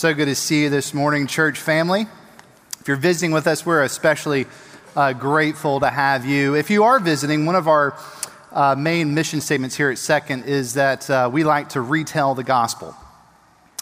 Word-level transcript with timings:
So 0.00 0.14
good 0.14 0.28
to 0.28 0.34
see 0.34 0.62
you 0.62 0.70
this 0.70 0.94
morning, 0.94 1.26
church 1.26 1.58
family. 1.58 2.06
If 2.80 2.88
you're 2.88 2.96
visiting 2.96 3.32
with 3.32 3.46
us, 3.46 3.66
we're 3.66 3.82
especially 3.82 4.46
uh, 4.96 5.12
grateful 5.12 5.78
to 5.80 5.90
have 5.90 6.24
you. 6.24 6.54
If 6.54 6.70
you 6.70 6.84
are 6.84 6.98
visiting, 6.98 7.44
one 7.44 7.54
of 7.54 7.68
our 7.68 7.94
uh, 8.50 8.74
main 8.76 9.12
mission 9.12 9.42
statements 9.42 9.76
here 9.76 9.90
at 9.90 9.98
Second 9.98 10.44
is 10.44 10.72
that 10.72 11.10
uh, 11.10 11.28
we 11.30 11.44
like 11.44 11.68
to 11.70 11.82
retell 11.82 12.34
the 12.34 12.42
gospel. 12.42 12.96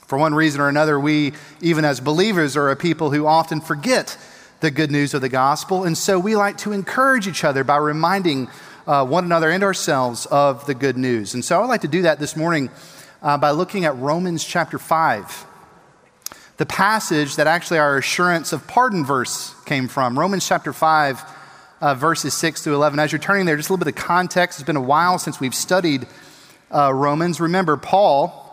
For 0.07 0.19
one 0.19 0.35
reason 0.35 0.61
or 0.61 0.69
another, 0.69 0.99
we, 0.99 1.35
even 1.61 1.85
as 1.85 2.00
believers, 2.00 2.57
are 2.57 2.69
a 2.69 2.75
people 2.75 3.12
who 3.12 3.25
often 3.25 3.61
forget 3.61 4.19
the 4.59 4.73
good 4.73 4.91
news 4.91 5.14
of 5.14 5.21
the 5.21 5.29
gospel. 5.29 5.85
And 5.85 5.96
so 5.96 6.19
we 6.19 6.35
like 6.35 6.59
to 6.59 6.73
encourage 6.73 7.29
each 7.29 7.45
other 7.45 7.62
by 7.62 7.77
reminding 7.77 8.48
uh, 8.89 9.07
one 9.07 9.25
another 9.25 9.50
and 9.50 9.62
ourselves 9.62 10.27
of 10.27 10.66
the 10.66 10.75
good 10.75 10.96
news. 10.96 11.35
And 11.35 11.45
so 11.45 11.62
I'd 11.62 11.66
like 11.66 11.82
to 11.82 11.87
do 11.87 12.03
that 12.03 12.19
this 12.19 12.35
morning 12.35 12.71
uh, 13.23 13.39
by 13.39 13.53
looking 13.53 13.85
at 13.85 13.96
Romans 13.98 14.43
chapter 14.43 14.80
5 14.80 15.45
the 16.59 16.66
passage 16.66 17.36
that 17.36 17.46
actually 17.46 17.79
our 17.79 17.96
assurance 17.96 18.52
of 18.52 18.66
pardon 18.66 19.05
verse 19.05 19.55
came 19.64 19.87
from. 19.87 20.19
Romans 20.19 20.46
chapter 20.46 20.73
5, 20.73 21.23
uh, 21.80 21.95
verses 21.95 22.34
6 22.34 22.64
to 22.64 22.74
11. 22.74 22.98
As 22.98 23.12
you're 23.12 23.20
turning 23.20 23.46
there, 23.46 23.56
just 23.56 23.70
a 23.70 23.73
little 23.73 23.84
bit 23.84 23.96
of 23.96 24.05
context. 24.05 24.59
It's 24.59 24.66
been 24.66 24.77
a 24.77 24.80
while 24.80 25.20
since 25.20 25.38
we've 25.38 25.55
studied 25.55 26.09
uh, 26.73 26.92
Romans. 26.92 27.41
Remember, 27.41 27.77
Paul, 27.77 28.45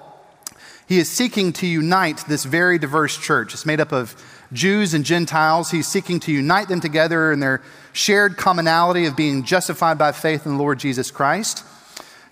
he 0.87 0.99
is 0.99 1.09
seeking 1.09 1.51
to 1.53 1.67
unite 1.67 2.23
this 2.27 2.45
very 2.45 2.77
diverse 2.77 3.17
church. 3.17 3.55
It's 3.55 3.65
made 3.65 3.79
up 3.79 3.91
of 3.91 4.15
Jews 4.53 4.93
and 4.93 5.03
Gentiles. 5.03 5.71
He's 5.71 5.87
seeking 5.87 6.19
to 6.21 6.31
unite 6.31 6.67
them 6.67 6.81
together 6.81 7.31
in 7.31 7.39
their 7.39 7.63
shared 7.91 8.37
commonality 8.37 9.07
of 9.07 9.15
being 9.15 9.43
justified 9.43 9.97
by 9.97 10.11
faith 10.11 10.45
in 10.45 10.53
the 10.53 10.59
Lord 10.59 10.77
Jesus 10.77 11.09
Christ, 11.09 11.63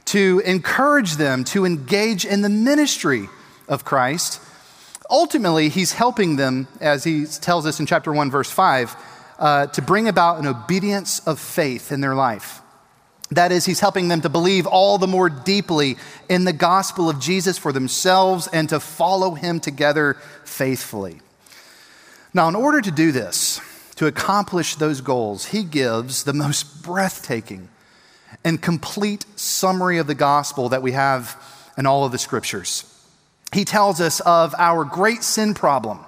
to 0.05 0.39
encourage 0.45 1.15
them 1.15 1.43
to 1.45 1.65
engage 1.65 2.25
in 2.25 2.43
the 2.43 2.49
ministry 2.49 3.27
of 3.67 3.83
Christ 3.83 4.39
ultimately, 5.13 5.69
he's 5.69 5.93
helping 5.93 6.35
them, 6.35 6.67
as 6.81 7.03
he 7.03 7.25
tells 7.25 7.65
us 7.67 7.79
in 7.79 7.85
chapter 7.85 8.11
1, 8.11 8.31
verse 8.31 8.49
5, 8.49 8.95
uh, 9.37 9.67
to 9.67 9.81
bring 9.81 10.07
about 10.07 10.39
an 10.39 10.47
obedience 10.47 11.19
of 11.27 11.39
faith 11.39 11.91
in 11.91 12.01
their 12.01 12.15
life. 12.15 12.61
That 13.29 13.51
is, 13.51 13.65
he's 13.65 13.79
helping 13.79 14.07
them 14.07 14.21
to 14.21 14.29
believe 14.29 14.65
all 14.65 14.97
the 14.97 15.07
more 15.07 15.29
deeply 15.29 15.97
in 16.29 16.43
the 16.43 16.53
gospel 16.53 17.09
of 17.09 17.19
Jesus 17.19 17.57
for 17.57 17.71
themselves 17.71 18.47
and 18.47 18.67
to 18.69 18.79
follow 18.79 19.35
him 19.35 19.59
together 19.59 20.17
faithfully. 20.45 21.21
Now, 22.33 22.47
in 22.49 22.55
order 22.55 22.81
to 22.81 22.91
do 22.91 23.11
this, 23.11 23.61
to 23.95 24.07
accomplish 24.07 24.75
those 24.75 25.01
goals, 25.01 25.45
he 25.45 25.63
gives 25.63 26.23
the 26.23 26.33
most 26.33 26.83
breathtaking 26.83 27.69
and 28.43 28.61
complete 28.61 29.25
summary 29.35 29.99
of 29.99 30.07
the 30.07 30.15
gospel 30.15 30.69
that 30.69 30.81
we 30.81 30.93
have 30.93 31.41
in 31.77 31.85
all 31.85 32.03
of 32.03 32.11
the 32.11 32.17
scriptures 32.17 32.92
he 33.53 33.65
tells 33.65 34.01
us 34.01 34.19
of 34.21 34.55
our 34.57 34.83
great 34.85 35.23
sin 35.23 35.53
problem, 35.53 35.99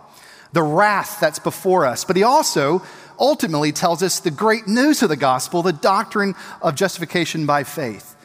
the 0.54 0.64
wrath 0.64 1.20
that's 1.20 1.40
before 1.40 1.86
us, 1.86 2.04
but 2.04 2.16
he 2.16 2.24
also 2.24 2.82
ultimately 3.20 3.72
tells 3.72 4.04
us 4.04 4.20
the 4.20 4.32
great 4.32 4.68
news 4.68 5.02
of 5.02 5.10
the 5.10 5.16
gospel, 5.16 5.62
the 5.62 5.74
doctrine 5.74 6.36
of 6.62 6.76
justification 6.76 7.46
by 7.46 7.64
faith. 7.64 8.16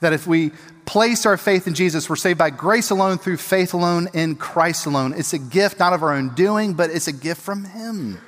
That 0.00 0.12
if 0.12 0.26
we 0.26 0.50
place 0.84 1.26
our 1.26 1.36
faith 1.36 1.66
in 1.66 1.74
Jesus, 1.74 2.10
we're 2.10 2.16
saved 2.16 2.38
by 2.38 2.50
grace 2.50 2.90
alone, 2.90 3.18
through 3.18 3.36
faith 3.36 3.72
alone, 3.72 4.08
in 4.14 4.34
Christ 4.34 4.86
alone. 4.86 5.14
It's 5.16 5.32
a 5.32 5.38
gift 5.38 5.78
not 5.78 5.92
of 5.92 6.02
our 6.02 6.12
own 6.12 6.34
doing, 6.34 6.74
but 6.74 6.90
it's 6.90 7.08
a 7.08 7.12
gift 7.12 7.40
from 7.40 7.64
Him. 7.64 8.18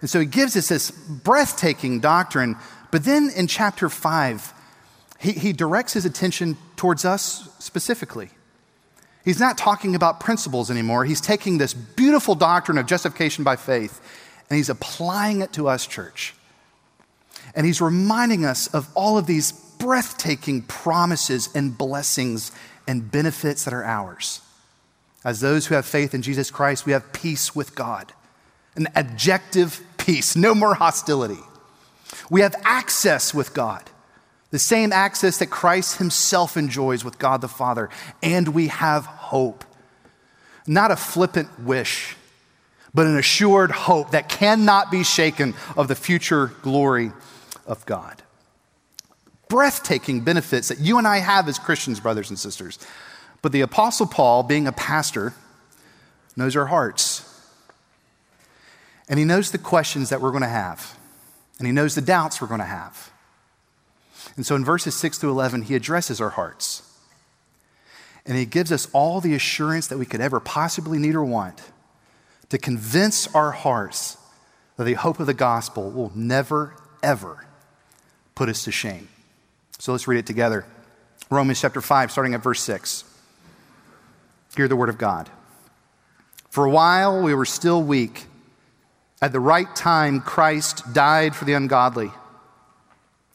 And 0.00 0.08
so 0.08 0.20
He 0.20 0.26
gives 0.26 0.56
us 0.56 0.68
this 0.68 0.90
breathtaking 0.90 2.00
doctrine. 2.00 2.56
But 2.90 3.04
then 3.04 3.30
in 3.36 3.46
chapter 3.46 3.88
5, 3.88 4.54
He, 5.20 5.32
he 5.32 5.52
directs 5.52 5.92
His 5.92 6.06
attention 6.06 6.56
towards 6.76 7.04
us 7.04 7.50
specifically. 7.58 8.30
He's 9.24 9.40
not 9.40 9.56
talking 9.56 9.94
about 9.94 10.20
principles 10.20 10.70
anymore. 10.70 11.04
He's 11.04 11.20
taking 11.20 11.58
this 11.58 11.74
beautiful 11.74 12.34
doctrine 12.34 12.78
of 12.78 12.86
justification 12.86 13.44
by 13.44 13.56
faith 13.56 14.00
and 14.50 14.56
he's 14.56 14.68
applying 14.68 15.40
it 15.40 15.52
to 15.54 15.68
us, 15.68 15.86
church. 15.86 16.34
And 17.54 17.64
he's 17.64 17.80
reminding 17.80 18.44
us 18.44 18.66
of 18.68 18.88
all 18.94 19.16
of 19.16 19.26
these 19.26 19.52
breathtaking 19.52 20.62
promises 20.62 21.48
and 21.54 21.76
blessings 21.76 22.52
and 22.86 23.10
benefits 23.10 23.64
that 23.64 23.72
are 23.72 23.84
ours. 23.84 24.40
As 25.24 25.40
those 25.40 25.66
who 25.66 25.74
have 25.74 25.86
faith 25.86 26.14
in 26.14 26.22
Jesus 26.22 26.50
Christ, 26.50 26.84
we 26.84 26.92
have 26.92 27.12
peace 27.12 27.54
with 27.54 27.74
God, 27.74 28.12
an 28.74 28.88
objective 28.96 29.80
peace, 29.98 30.34
no 30.34 30.54
more 30.54 30.74
hostility. 30.74 31.40
We 32.28 32.40
have 32.40 32.54
access 32.64 33.32
with 33.32 33.54
God 33.54 33.88
the 34.52 34.58
same 34.58 34.92
access 34.92 35.38
that 35.38 35.46
Christ 35.46 35.96
himself 35.96 36.56
enjoys 36.56 37.04
with 37.04 37.18
God 37.18 37.40
the 37.40 37.48
Father, 37.48 37.88
and 38.22 38.48
we 38.48 38.68
have 38.68 39.06
hope. 39.06 39.64
Not 40.66 40.90
a 40.90 40.96
flippant 40.96 41.58
wish, 41.58 42.16
but 42.94 43.06
an 43.06 43.16
assured 43.16 43.70
hope 43.70 44.10
that 44.10 44.28
cannot 44.28 44.90
be 44.90 45.02
shaken 45.02 45.54
of 45.74 45.88
the 45.88 45.94
future 45.94 46.52
glory 46.60 47.12
of 47.66 47.84
God. 47.86 48.22
Breathtaking 49.48 50.20
benefits 50.20 50.68
that 50.68 50.78
you 50.78 50.98
and 50.98 51.08
I 51.08 51.18
have 51.18 51.48
as 51.48 51.58
Christians, 51.58 51.98
brothers 51.98 52.28
and 52.28 52.38
sisters. 52.38 52.78
But 53.40 53.52
the 53.52 53.62
Apostle 53.62 54.06
Paul, 54.06 54.42
being 54.42 54.66
a 54.66 54.72
pastor, 54.72 55.32
knows 56.36 56.56
our 56.56 56.66
hearts. 56.66 57.28
And 59.08 59.18
he 59.18 59.24
knows 59.24 59.50
the 59.50 59.58
questions 59.58 60.10
that 60.10 60.20
we're 60.20 60.30
going 60.30 60.42
to 60.42 60.48
have, 60.48 60.98
and 61.58 61.66
he 61.66 61.72
knows 61.72 61.94
the 61.94 62.02
doubts 62.02 62.40
we're 62.40 62.48
going 62.48 62.60
to 62.60 62.66
have. 62.66 63.11
And 64.36 64.46
so 64.46 64.54
in 64.54 64.64
verses 64.64 64.94
6 64.94 65.18
through 65.18 65.30
11, 65.30 65.62
he 65.62 65.74
addresses 65.74 66.20
our 66.20 66.30
hearts. 66.30 66.88
And 68.24 68.36
he 68.36 68.44
gives 68.44 68.70
us 68.70 68.88
all 68.92 69.20
the 69.20 69.34
assurance 69.34 69.88
that 69.88 69.98
we 69.98 70.06
could 70.06 70.20
ever 70.20 70.40
possibly 70.40 70.98
need 70.98 71.14
or 71.14 71.24
want 71.24 71.60
to 72.50 72.58
convince 72.58 73.32
our 73.34 73.50
hearts 73.50 74.16
that 74.76 74.84
the 74.84 74.94
hope 74.94 75.20
of 75.20 75.26
the 75.26 75.34
gospel 75.34 75.90
will 75.90 76.12
never, 76.14 76.74
ever 77.02 77.46
put 78.34 78.48
us 78.48 78.64
to 78.64 78.72
shame. 78.72 79.08
So 79.78 79.92
let's 79.92 80.06
read 80.06 80.18
it 80.18 80.26
together. 80.26 80.64
Romans 81.30 81.60
chapter 81.60 81.80
5, 81.80 82.12
starting 82.12 82.34
at 82.34 82.42
verse 82.42 82.60
6. 82.60 83.04
Hear 84.54 84.68
the 84.68 84.76
word 84.76 84.88
of 84.88 84.98
God. 84.98 85.30
For 86.50 86.66
a 86.66 86.70
while 86.70 87.22
we 87.22 87.34
were 87.34 87.46
still 87.46 87.82
weak. 87.82 88.26
At 89.22 89.32
the 89.32 89.40
right 89.40 89.74
time, 89.74 90.20
Christ 90.20 90.92
died 90.92 91.34
for 91.34 91.44
the 91.44 91.54
ungodly. 91.54 92.10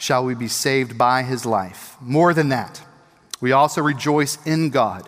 shall 0.00 0.24
we 0.24 0.34
be 0.34 0.48
saved 0.48 0.96
by 0.96 1.22
his 1.22 1.44
life. 1.44 1.94
More 2.00 2.32
than 2.32 2.48
that, 2.48 2.82
we 3.38 3.52
also 3.52 3.82
rejoice 3.82 4.38
in 4.46 4.70
God 4.70 5.06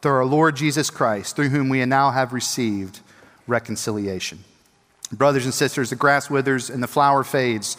through 0.00 0.12
our 0.12 0.24
Lord 0.24 0.56
Jesus 0.56 0.88
Christ, 0.88 1.36
through 1.36 1.50
whom 1.50 1.68
we 1.68 1.84
now 1.84 2.10
have 2.10 2.32
received 2.32 3.00
reconciliation. 3.46 4.42
Brothers 5.12 5.44
and 5.44 5.52
sisters, 5.52 5.90
the 5.90 5.96
grass 5.96 6.30
withers 6.30 6.70
and 6.70 6.82
the 6.82 6.88
flower 6.88 7.22
fades, 7.22 7.76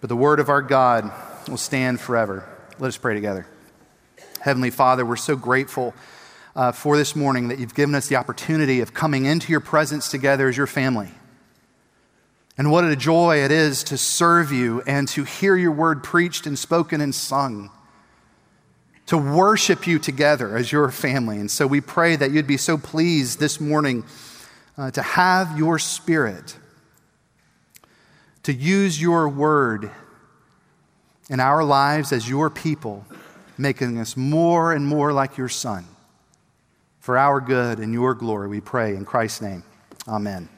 but 0.00 0.08
the 0.08 0.16
word 0.16 0.40
of 0.40 0.48
our 0.48 0.62
God 0.62 1.12
will 1.48 1.56
stand 1.56 2.00
forever. 2.00 2.44
Let 2.80 2.88
us 2.88 2.96
pray 2.96 3.14
together. 3.14 3.46
Heavenly 4.40 4.70
Father, 4.70 5.06
we're 5.06 5.14
so 5.14 5.36
grateful 5.36 5.94
uh, 6.56 6.72
for 6.72 6.96
this 6.96 7.14
morning 7.14 7.48
that 7.48 7.60
you've 7.60 7.74
given 7.76 7.94
us 7.94 8.08
the 8.08 8.16
opportunity 8.16 8.80
of 8.80 8.94
coming 8.94 9.26
into 9.26 9.52
your 9.52 9.60
presence 9.60 10.10
together 10.10 10.48
as 10.48 10.56
your 10.56 10.66
family. 10.66 11.10
And 12.58 12.72
what 12.72 12.84
a 12.84 12.96
joy 12.96 13.44
it 13.44 13.52
is 13.52 13.84
to 13.84 13.96
serve 13.96 14.50
you 14.50 14.82
and 14.84 15.06
to 15.08 15.22
hear 15.22 15.56
your 15.56 15.70
word 15.70 16.02
preached 16.02 16.44
and 16.44 16.58
spoken 16.58 17.00
and 17.00 17.14
sung, 17.14 17.70
to 19.06 19.16
worship 19.16 19.86
you 19.86 20.00
together 20.00 20.56
as 20.56 20.72
your 20.72 20.90
family. 20.90 21.38
And 21.38 21.48
so 21.48 21.68
we 21.68 21.80
pray 21.80 22.16
that 22.16 22.32
you'd 22.32 22.48
be 22.48 22.56
so 22.56 22.76
pleased 22.76 23.38
this 23.38 23.60
morning 23.60 24.04
uh, 24.76 24.90
to 24.90 25.02
have 25.02 25.56
your 25.56 25.78
spirit, 25.78 26.56
to 28.42 28.52
use 28.52 29.00
your 29.00 29.28
word 29.28 29.92
in 31.30 31.38
our 31.38 31.62
lives 31.62 32.10
as 32.10 32.28
your 32.28 32.50
people, 32.50 33.06
making 33.56 33.98
us 33.98 34.16
more 34.16 34.72
and 34.72 34.84
more 34.84 35.12
like 35.12 35.36
your 35.36 35.48
Son. 35.48 35.84
For 36.98 37.16
our 37.16 37.40
good 37.40 37.78
and 37.78 37.92
your 37.92 38.14
glory, 38.14 38.48
we 38.48 38.60
pray 38.60 38.96
in 38.96 39.04
Christ's 39.04 39.42
name. 39.42 39.62
Amen. 40.06 40.48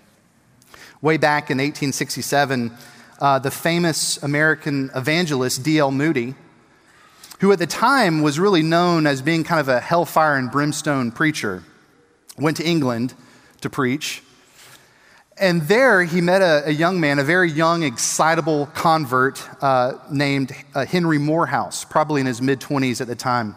Way 1.03 1.17
back 1.17 1.51
in 1.51 1.57
1867, 1.57 2.77
uh, 3.21 3.39
the 3.39 3.51
famous 3.51 4.23
American 4.23 4.91
evangelist 4.95 5.63
D.L. 5.63 5.91
Moody, 5.91 6.35
who 7.39 7.51
at 7.53 7.59
the 7.59 7.67
time 7.67 8.21
was 8.21 8.39
really 8.39 8.63
known 8.63 9.07
as 9.07 9.23
being 9.23 9.43
kind 9.43 9.61
of 9.61 9.69
a 9.69 9.81
hellfire 9.81 10.37
and 10.37 10.51
brimstone 10.51 11.11
preacher, 11.11 11.65
went 12.37 12.59
to 12.59 12.65
England 12.67 13.15
to 13.63 13.71
preach. 13.71 14.23
And 15.39 15.63
there 15.63 16.05
he 16.05 16.21
met 16.21 16.43
a, 16.43 16.69
a, 16.69 16.71
young 16.71 17.01
man, 17.01 17.19
a 17.19 17.25
very 17.25 17.51
young, 17.51 17.83
excitable 17.83 18.67
convert 18.67 19.43
uh, 19.63 19.95
named 20.11 20.53
uh, 20.75 20.85
Henry 20.85 21.17
Moorhouse, 21.17 21.83
probably 21.83 22.21
in 22.21 22.27
his 22.27 22.43
mid 22.43 22.61
20s 22.61 23.01
at 23.01 23.07
the 23.07 23.17
time. 23.17 23.57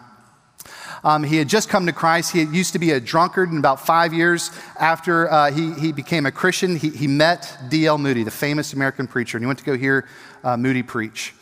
Um, 1.04 1.22
he 1.22 1.36
had 1.36 1.48
just 1.48 1.68
come 1.68 1.86
to 1.86 1.92
Christ. 1.92 2.32
He 2.32 2.42
used 2.42 2.72
to 2.72 2.78
be 2.78 2.92
a 2.92 3.00
drunkard, 3.00 3.50
and 3.50 3.58
about 3.58 3.86
five 3.86 4.14
years 4.14 4.50
after 4.80 5.30
uh, 5.30 5.52
he, 5.52 5.72
he 5.74 5.92
became 5.92 6.24
a 6.24 6.32
Christian, 6.32 6.76
he, 6.76 6.88
he 6.88 7.06
met 7.06 7.56
D.L. 7.68 7.98
Moody, 7.98 8.24
the 8.24 8.30
famous 8.30 8.72
American 8.72 9.06
preacher, 9.06 9.36
and 9.36 9.44
he 9.44 9.46
went 9.46 9.58
to 9.58 9.64
go 9.64 9.76
hear 9.76 10.08
uh, 10.42 10.56
Moody 10.56 10.82
preach. 10.82 11.34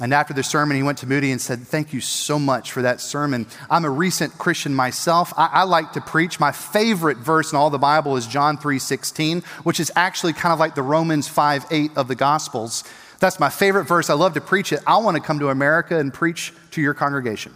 And 0.00 0.14
after 0.14 0.32
the 0.32 0.42
sermon, 0.42 0.76
he 0.76 0.82
went 0.82 0.98
to 0.98 1.06
Moody 1.06 1.30
and 1.30 1.40
said, 1.40 1.58
Thank 1.60 1.92
you 1.92 2.00
so 2.00 2.38
much 2.38 2.72
for 2.72 2.82
that 2.82 3.00
sermon. 3.00 3.46
I'm 3.68 3.84
a 3.84 3.90
recent 3.90 4.38
Christian 4.38 4.74
myself. 4.74 5.34
I, 5.36 5.46
I, 5.46 5.62
like 5.64 5.92
to 5.92 6.00
preach. 6.00 6.40
My 6.40 6.52
favorite 6.52 7.18
verse 7.18 7.52
in 7.52 7.58
all 7.58 7.68
the 7.68 7.78
Bible 7.78 8.16
is 8.16 8.26
John 8.26 8.56
3:16, 8.56 9.44
which 9.64 9.78
is 9.78 9.92
actually 9.96 10.32
kind 10.32 10.52
of 10.52 10.58
like 10.58 10.74
the 10.74 10.82
Romans 10.82 11.28
5 11.28 11.66
8 11.70 11.90
of 11.96 12.08
the 12.08 12.14
Gospels. 12.14 12.84
That's 13.18 13.38
my 13.38 13.50
favorite 13.50 13.84
verse. 13.84 14.08
I 14.08 14.14
love 14.14 14.32
to 14.34 14.40
preach 14.40 14.72
it. 14.72 14.80
I 14.86 14.96
want 14.98 15.16
to 15.16 15.22
come 15.22 15.38
to 15.40 15.50
America 15.50 15.98
and 15.98 16.14
preach 16.14 16.54
to 16.70 16.80
your 16.80 16.94
congregation. 16.94 17.54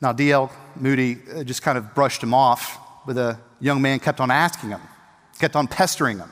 Now, 0.00 0.12
D.L. 0.12 0.50
Moody 0.76 1.18
uh, 1.34 1.44
just 1.44 1.62
kind 1.62 1.76
of 1.76 1.94
brushed 1.94 2.22
him 2.22 2.32
off, 2.32 2.78
but 3.06 3.14
the 3.14 3.38
young 3.60 3.82
man 3.82 3.98
kept 3.98 4.20
on 4.20 4.30
asking 4.30 4.70
him, 4.70 4.80
kept 5.38 5.56
on 5.56 5.66
pestering 5.66 6.18
him. 6.18 6.30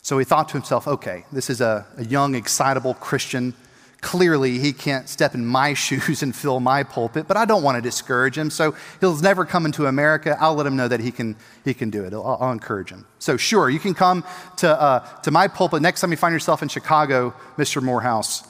So 0.00 0.18
he 0.18 0.24
thought 0.24 0.48
to 0.48 0.52
himself, 0.54 0.88
okay, 0.88 1.24
this 1.32 1.50
is 1.50 1.60
a, 1.60 1.84
a 1.98 2.04
young, 2.04 2.34
excitable 2.34 2.94
Christian. 2.94 3.52
Clearly, 4.00 4.58
he 4.58 4.72
can't 4.72 5.08
step 5.08 5.34
in 5.34 5.44
my 5.44 5.74
shoes 5.74 6.22
and 6.22 6.34
fill 6.34 6.60
my 6.60 6.82
pulpit, 6.82 7.28
but 7.28 7.36
I 7.36 7.44
don't 7.44 7.62
want 7.62 7.76
to 7.76 7.82
discourage 7.82 8.38
him. 8.38 8.48
So 8.48 8.74
he'll 9.00 9.20
never 9.20 9.44
come 9.44 9.66
into 9.66 9.86
America. 9.86 10.36
I'll 10.40 10.54
let 10.54 10.66
him 10.66 10.76
know 10.76 10.88
that 10.88 11.00
he 11.00 11.10
can, 11.10 11.36
he 11.64 11.74
can 11.74 11.90
do 11.90 12.04
it. 12.04 12.14
I'll, 12.14 12.38
I'll 12.40 12.52
encourage 12.52 12.88
him. 12.88 13.04
So, 13.18 13.36
sure, 13.36 13.68
you 13.68 13.80
can 13.80 13.92
come 13.92 14.24
to, 14.58 14.80
uh, 14.80 15.00
to 15.22 15.30
my 15.30 15.48
pulpit. 15.48 15.82
Next 15.82 16.00
time 16.00 16.10
you 16.10 16.16
find 16.16 16.32
yourself 16.32 16.62
in 16.62 16.68
Chicago, 16.68 17.34
Mr. 17.58 17.82
Moorhouse, 17.82 18.44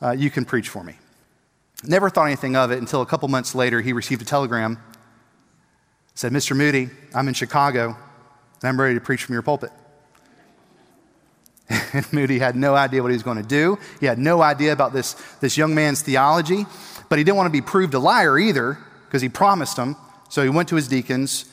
uh, 0.00 0.10
you 0.10 0.30
can 0.30 0.44
preach 0.44 0.68
for 0.68 0.82
me. 0.82 0.96
Never 1.84 2.10
thought 2.10 2.26
anything 2.26 2.56
of 2.56 2.70
it 2.70 2.78
until 2.78 3.02
a 3.02 3.06
couple 3.06 3.28
months 3.28 3.54
later, 3.54 3.80
he 3.80 3.92
received 3.92 4.22
a 4.22 4.24
telegram. 4.24 4.78
Said, 6.14 6.32
Mr. 6.32 6.56
Moody, 6.56 6.90
I'm 7.14 7.28
in 7.28 7.34
Chicago 7.34 7.96
and 8.62 8.68
I'm 8.68 8.80
ready 8.80 8.94
to 8.94 9.00
preach 9.00 9.24
from 9.24 9.32
your 9.32 9.42
pulpit. 9.42 9.70
And 11.94 12.10
Moody 12.10 12.38
had 12.38 12.56
no 12.56 12.74
idea 12.74 13.02
what 13.02 13.10
he 13.10 13.14
was 13.14 13.22
going 13.22 13.36
to 13.36 13.48
do. 13.48 13.78
He 14.00 14.06
had 14.06 14.18
no 14.18 14.40
idea 14.40 14.72
about 14.72 14.92
this, 14.92 15.12
this 15.40 15.58
young 15.58 15.74
man's 15.74 16.00
theology, 16.00 16.64
but 17.08 17.18
he 17.18 17.24
didn't 17.24 17.36
want 17.36 17.46
to 17.48 17.52
be 17.52 17.60
proved 17.60 17.92
a 17.92 17.98
liar 17.98 18.38
either 18.38 18.78
because 19.06 19.20
he 19.20 19.28
promised 19.28 19.76
them. 19.76 19.96
So 20.30 20.42
he 20.42 20.48
went 20.48 20.68
to 20.70 20.76
his 20.76 20.88
deacons 20.88 21.44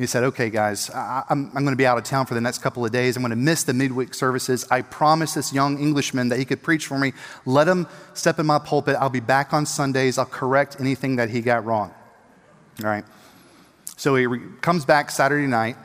he 0.00 0.06
said, 0.06 0.24
Okay, 0.24 0.48
guys, 0.48 0.88
I, 0.88 1.24
am 1.28 1.52
I'm 1.54 1.62
going 1.62 1.74
to 1.74 1.76
be 1.76 1.84
out 1.84 1.98
of 1.98 2.04
town 2.04 2.24
for 2.24 2.32
the 2.32 2.40
next 2.40 2.62
couple 2.62 2.86
of 2.86 2.90
days. 2.90 3.16
I'm 3.16 3.22
going 3.22 3.30
to 3.30 3.36
miss 3.36 3.64
the 3.64 3.74
midweek 3.74 4.14
services. 4.14 4.66
I 4.70 4.80
promised 4.80 5.34
this 5.34 5.52
young 5.52 5.78
Englishman 5.78 6.30
that 6.30 6.38
he 6.38 6.46
could 6.46 6.62
preach 6.62 6.86
for 6.86 6.98
me. 6.98 7.12
Let 7.44 7.68
him 7.68 7.86
step 8.14 8.38
in 8.38 8.46
my 8.46 8.58
pulpit. 8.58 8.96
I'll 8.98 9.10
be 9.10 9.20
back 9.20 9.52
on 9.52 9.66
Sundays. 9.66 10.16
I'll 10.16 10.24
correct 10.24 10.78
anything 10.80 11.16
that 11.16 11.28
he 11.28 11.42
got 11.42 11.66
wrong. 11.66 11.92
All 12.82 12.88
right. 12.88 13.04
So 13.98 14.16
he 14.16 14.26
re- 14.26 14.40
comes 14.62 14.86
back 14.86 15.10
Saturday 15.10 15.46
night, 15.46 15.76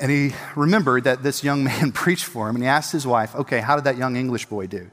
and 0.00 0.10
he 0.10 0.32
remembered 0.56 1.04
that 1.04 1.22
this 1.22 1.44
young 1.44 1.64
man 1.70 1.92
preached 1.92 2.24
for 2.24 2.48
him, 2.48 2.56
and 2.56 2.64
he 2.64 2.68
asked 2.70 2.92
his 2.92 3.06
wife, 3.06 3.34
Okay, 3.34 3.60
how 3.60 3.76
did 3.76 3.84
that 3.84 3.98
young 3.98 4.16
English 4.16 4.46
boy 4.46 4.66
do? 4.66 4.90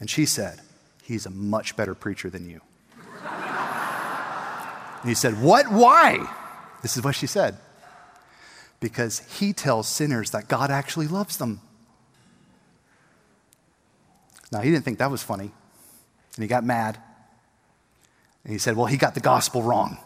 And 0.00 0.08
she 0.08 0.24
said, 0.24 0.60
He's 1.02 1.26
a 1.26 1.30
much 1.30 1.76
better 1.76 1.94
preacher 1.94 2.30
than 2.30 2.48
you. 2.48 2.62
and 3.22 5.08
he 5.10 5.14
said, 5.14 5.42
What? 5.42 5.70
Why? 5.70 6.26
This 6.82 6.96
is 6.96 7.02
what 7.02 7.14
she 7.14 7.26
said. 7.26 7.58
Because 8.80 9.20
he 9.38 9.52
tells 9.52 9.88
sinners 9.88 10.30
that 10.30 10.48
God 10.48 10.70
actually 10.70 11.08
loves 11.08 11.36
them. 11.36 11.60
Now, 14.50 14.60
he 14.60 14.70
didn't 14.70 14.84
think 14.84 14.98
that 14.98 15.10
was 15.10 15.22
funny, 15.22 15.50
and 16.36 16.42
he 16.42 16.46
got 16.46 16.64
mad. 16.64 16.98
And 18.44 18.52
he 18.52 18.58
said, 18.58 18.76
Well, 18.76 18.86
he 18.86 18.96
got 18.96 19.14
the 19.14 19.20
gospel 19.20 19.62
wrong. 19.62 19.98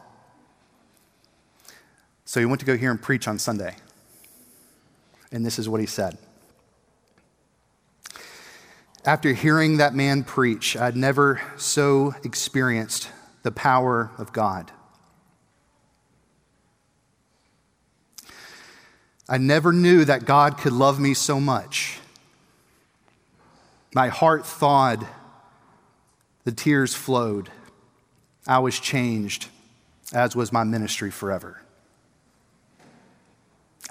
So 2.25 2.41
he 2.41 2.47
went 2.47 2.61
to 2.61 2.67
go 2.67 2.77
hear 2.77 2.91
him 2.91 2.99
preach 2.99 3.29
on 3.29 3.39
Sunday. 3.39 3.77
And 5.31 5.45
this 5.47 5.59
is 5.59 5.69
what 5.69 5.81
he 5.81 5.87
said. 5.87 6.19
After 9.05 9.33
hearing 9.33 9.79
that 9.79 9.95
man 9.95 10.25
preach, 10.25 10.77
I'd 10.77 10.97
never 10.97 11.41
so 11.57 12.15
experienced 12.25 13.11
the 13.43 13.51
power 13.51 14.13
of 14.17 14.33
God. 14.33 14.71
I 19.32 19.38
never 19.38 19.73
knew 19.73 20.05
that 20.05 20.26
God 20.26 20.58
could 20.58 20.75
love 20.75 21.00
me 21.00 21.14
so 21.14 21.40
much. 21.40 21.99
My 23.94 24.08
heart 24.08 24.44
thawed, 24.44 25.06
the 26.44 26.52
tears 26.52 26.94
flowed. 26.94 27.49
I 28.46 28.58
was 28.58 28.79
changed, 28.79 29.49
as 30.12 30.37
was 30.37 30.52
my 30.52 30.64
ministry 30.64 31.11
forever. 31.11 31.62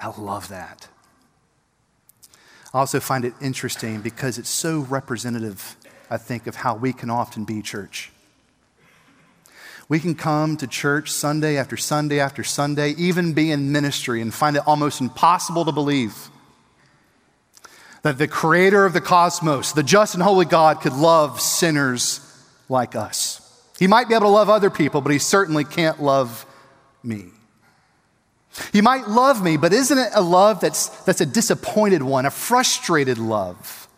I 0.00 0.16
love 0.16 0.46
that. 0.46 0.86
I 2.72 2.78
also 2.78 3.00
find 3.00 3.24
it 3.24 3.34
interesting 3.40 4.00
because 4.00 4.38
it's 4.38 4.48
so 4.48 4.82
representative, 4.82 5.74
I 6.08 6.18
think, 6.18 6.46
of 6.46 6.54
how 6.54 6.76
we 6.76 6.92
can 6.92 7.10
often 7.10 7.44
be 7.44 7.62
church. 7.62 8.12
We 9.92 10.00
can 10.00 10.14
come 10.14 10.56
to 10.56 10.66
church 10.66 11.10
Sunday 11.10 11.58
after 11.58 11.76
Sunday 11.76 12.18
after 12.18 12.42
Sunday, 12.42 12.94
even 12.96 13.34
be 13.34 13.50
in 13.50 13.72
ministry, 13.72 14.22
and 14.22 14.32
find 14.32 14.56
it 14.56 14.62
almost 14.66 15.02
impossible 15.02 15.66
to 15.66 15.72
believe 15.72 16.30
that 18.00 18.16
the 18.16 18.26
creator 18.26 18.86
of 18.86 18.94
the 18.94 19.02
cosmos, 19.02 19.72
the 19.72 19.82
just 19.82 20.14
and 20.14 20.22
holy 20.22 20.46
God, 20.46 20.80
could 20.80 20.94
love 20.94 21.42
sinners 21.42 22.20
like 22.70 22.96
us. 22.96 23.42
He 23.78 23.86
might 23.86 24.08
be 24.08 24.14
able 24.14 24.28
to 24.28 24.30
love 24.30 24.48
other 24.48 24.70
people, 24.70 25.02
but 25.02 25.12
he 25.12 25.18
certainly 25.18 25.62
can't 25.62 26.02
love 26.02 26.46
me. 27.02 27.26
He 28.72 28.80
might 28.80 29.08
love 29.08 29.44
me, 29.44 29.58
but 29.58 29.74
isn't 29.74 29.98
it 29.98 30.12
a 30.14 30.22
love 30.22 30.60
that's, 30.60 30.88
that's 31.04 31.20
a 31.20 31.26
disappointed 31.26 32.02
one, 32.02 32.24
a 32.24 32.30
frustrated 32.30 33.18
love? 33.18 33.88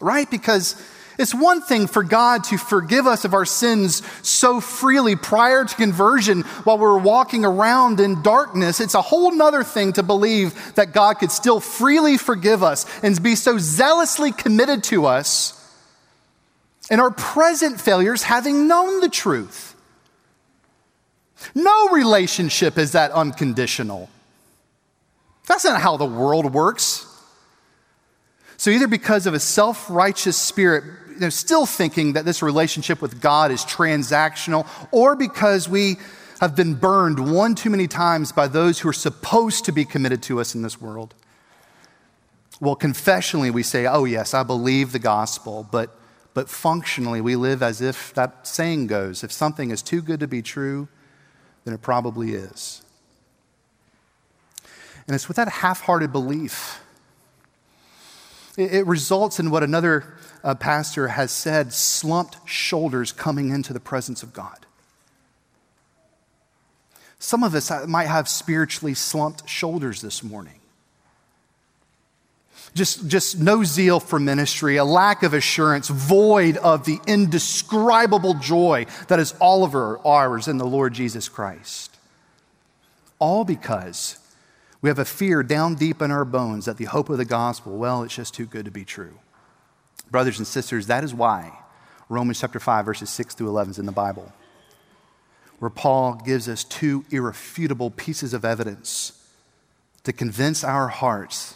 Right? 0.00 0.30
Because 0.30 0.80
it's 1.18 1.34
one 1.34 1.60
thing 1.60 1.88
for 1.88 2.04
God 2.04 2.44
to 2.44 2.56
forgive 2.56 3.08
us 3.08 3.24
of 3.24 3.34
our 3.34 3.44
sins 3.44 4.02
so 4.22 4.60
freely 4.60 5.16
prior 5.16 5.64
to 5.64 5.74
conversion 5.74 6.42
while 6.62 6.78
we're 6.78 6.96
walking 6.96 7.44
around 7.44 7.98
in 7.98 8.22
darkness. 8.22 8.80
It's 8.80 8.94
a 8.94 9.02
whole 9.02 9.32
nother 9.32 9.64
thing 9.64 9.92
to 9.94 10.04
believe 10.04 10.76
that 10.76 10.92
God 10.92 11.14
could 11.14 11.32
still 11.32 11.58
freely 11.58 12.18
forgive 12.18 12.62
us 12.62 12.86
and 13.02 13.20
be 13.20 13.34
so 13.34 13.58
zealously 13.58 14.30
committed 14.30 14.84
to 14.84 15.06
us 15.06 15.54
in 16.88 17.00
our 17.00 17.10
present 17.10 17.80
failures, 17.80 18.22
having 18.22 18.68
known 18.68 19.00
the 19.00 19.08
truth. 19.08 19.74
No 21.52 21.88
relationship 21.88 22.78
is 22.78 22.92
that 22.92 23.10
unconditional. 23.10 24.08
That's 25.48 25.64
not 25.64 25.80
how 25.80 25.96
the 25.96 26.06
world 26.06 26.54
works. 26.54 27.06
So, 28.56 28.70
either 28.70 28.88
because 28.88 29.26
of 29.26 29.34
a 29.34 29.40
self 29.40 29.88
righteous 29.88 30.36
spirit 30.36 30.84
know, 31.20 31.28
still 31.28 31.66
thinking 31.66 32.14
that 32.14 32.24
this 32.24 32.42
relationship 32.42 33.02
with 33.02 33.20
God 33.20 33.50
is 33.50 33.64
transactional, 33.64 34.68
or 34.92 35.16
because 35.16 35.68
we 35.68 35.96
have 36.40 36.54
been 36.54 36.74
burned 36.74 37.32
one 37.32 37.54
too 37.54 37.70
many 37.70 37.88
times 37.88 38.32
by 38.32 38.46
those 38.46 38.78
who 38.80 38.88
are 38.88 38.92
supposed 38.92 39.64
to 39.64 39.72
be 39.72 39.84
committed 39.84 40.22
to 40.22 40.40
us 40.40 40.54
in 40.54 40.62
this 40.62 40.80
world. 40.80 41.14
Well, 42.60 42.76
confessionally, 42.76 43.50
we 43.50 43.62
say, 43.62 43.86
oh, 43.86 44.04
yes, 44.04 44.34
I 44.34 44.42
believe 44.42 44.92
the 44.92 44.98
gospel, 44.98 45.66
but, 45.70 45.96
but 46.34 46.48
functionally, 46.48 47.20
we 47.20 47.36
live 47.36 47.62
as 47.62 47.80
if 47.80 48.12
that 48.14 48.46
saying 48.46 48.88
goes 48.88 49.22
if 49.22 49.32
something 49.32 49.70
is 49.70 49.82
too 49.82 50.02
good 50.02 50.20
to 50.20 50.28
be 50.28 50.42
true, 50.42 50.88
then 51.64 51.74
it 51.74 51.82
probably 51.82 52.32
is. 52.32 52.82
And 55.06 55.14
it's 55.14 55.28
with 55.28 55.36
that 55.36 55.48
half 55.48 55.82
hearted 55.82 56.12
belief. 56.12 56.82
It 58.56 58.86
results 58.86 59.38
in 59.38 59.50
what 59.50 59.62
another 59.62 60.16
uh, 60.44 60.54
pastor 60.54 61.08
has 61.08 61.30
said 61.30 61.72
slumped 61.72 62.36
shoulders 62.48 63.12
coming 63.12 63.50
into 63.50 63.72
the 63.72 63.80
presence 63.80 64.22
of 64.22 64.32
God. 64.32 64.66
Some 67.18 67.42
of 67.42 67.54
us 67.54 67.70
might 67.86 68.06
have 68.06 68.28
spiritually 68.28 68.94
slumped 68.94 69.48
shoulders 69.48 70.00
this 70.00 70.22
morning. 70.22 70.54
Just, 72.74 73.08
just 73.08 73.40
no 73.40 73.64
zeal 73.64 73.98
for 73.98 74.20
ministry, 74.20 74.76
a 74.76 74.84
lack 74.84 75.22
of 75.22 75.34
assurance, 75.34 75.88
void 75.88 76.56
of 76.58 76.84
the 76.84 76.98
indescribable 77.06 78.34
joy 78.34 78.86
that 79.08 79.18
is 79.18 79.34
all 79.40 79.64
of 79.64 79.74
our, 79.74 79.98
ours 80.06 80.48
in 80.48 80.58
the 80.58 80.66
Lord 80.66 80.92
Jesus 80.92 81.28
Christ. 81.28 81.96
All 83.18 83.44
because 83.44 84.18
we 84.80 84.90
have 84.90 84.98
a 84.98 85.04
fear 85.04 85.42
down 85.42 85.74
deep 85.74 86.00
in 86.00 86.10
our 86.10 86.24
bones 86.24 86.66
that 86.66 86.76
the 86.76 86.84
hope 86.84 87.08
of 87.08 87.18
the 87.18 87.24
gospel, 87.24 87.76
well, 87.76 88.02
it's 88.02 88.14
just 88.14 88.34
too 88.34 88.46
good 88.46 88.66
to 88.66 88.70
be 88.70 88.84
true. 88.84 89.18
Brothers 90.10 90.38
and 90.38 90.46
sisters, 90.46 90.86
that 90.86 91.04
is 91.04 91.14
why 91.14 91.58
Romans 92.08 92.40
chapter 92.40 92.58
5, 92.58 92.84
verses 92.84 93.10
6 93.10 93.34
through 93.34 93.48
11 93.48 93.72
is 93.72 93.78
in 93.78 93.86
the 93.86 93.92
Bible, 93.92 94.32
where 95.58 95.70
Paul 95.70 96.14
gives 96.14 96.48
us 96.48 96.64
two 96.64 97.04
irrefutable 97.10 97.90
pieces 97.90 98.32
of 98.32 98.44
evidence 98.44 99.12
to 100.04 100.12
convince 100.12 100.64
our 100.64 100.88
hearts 100.88 101.54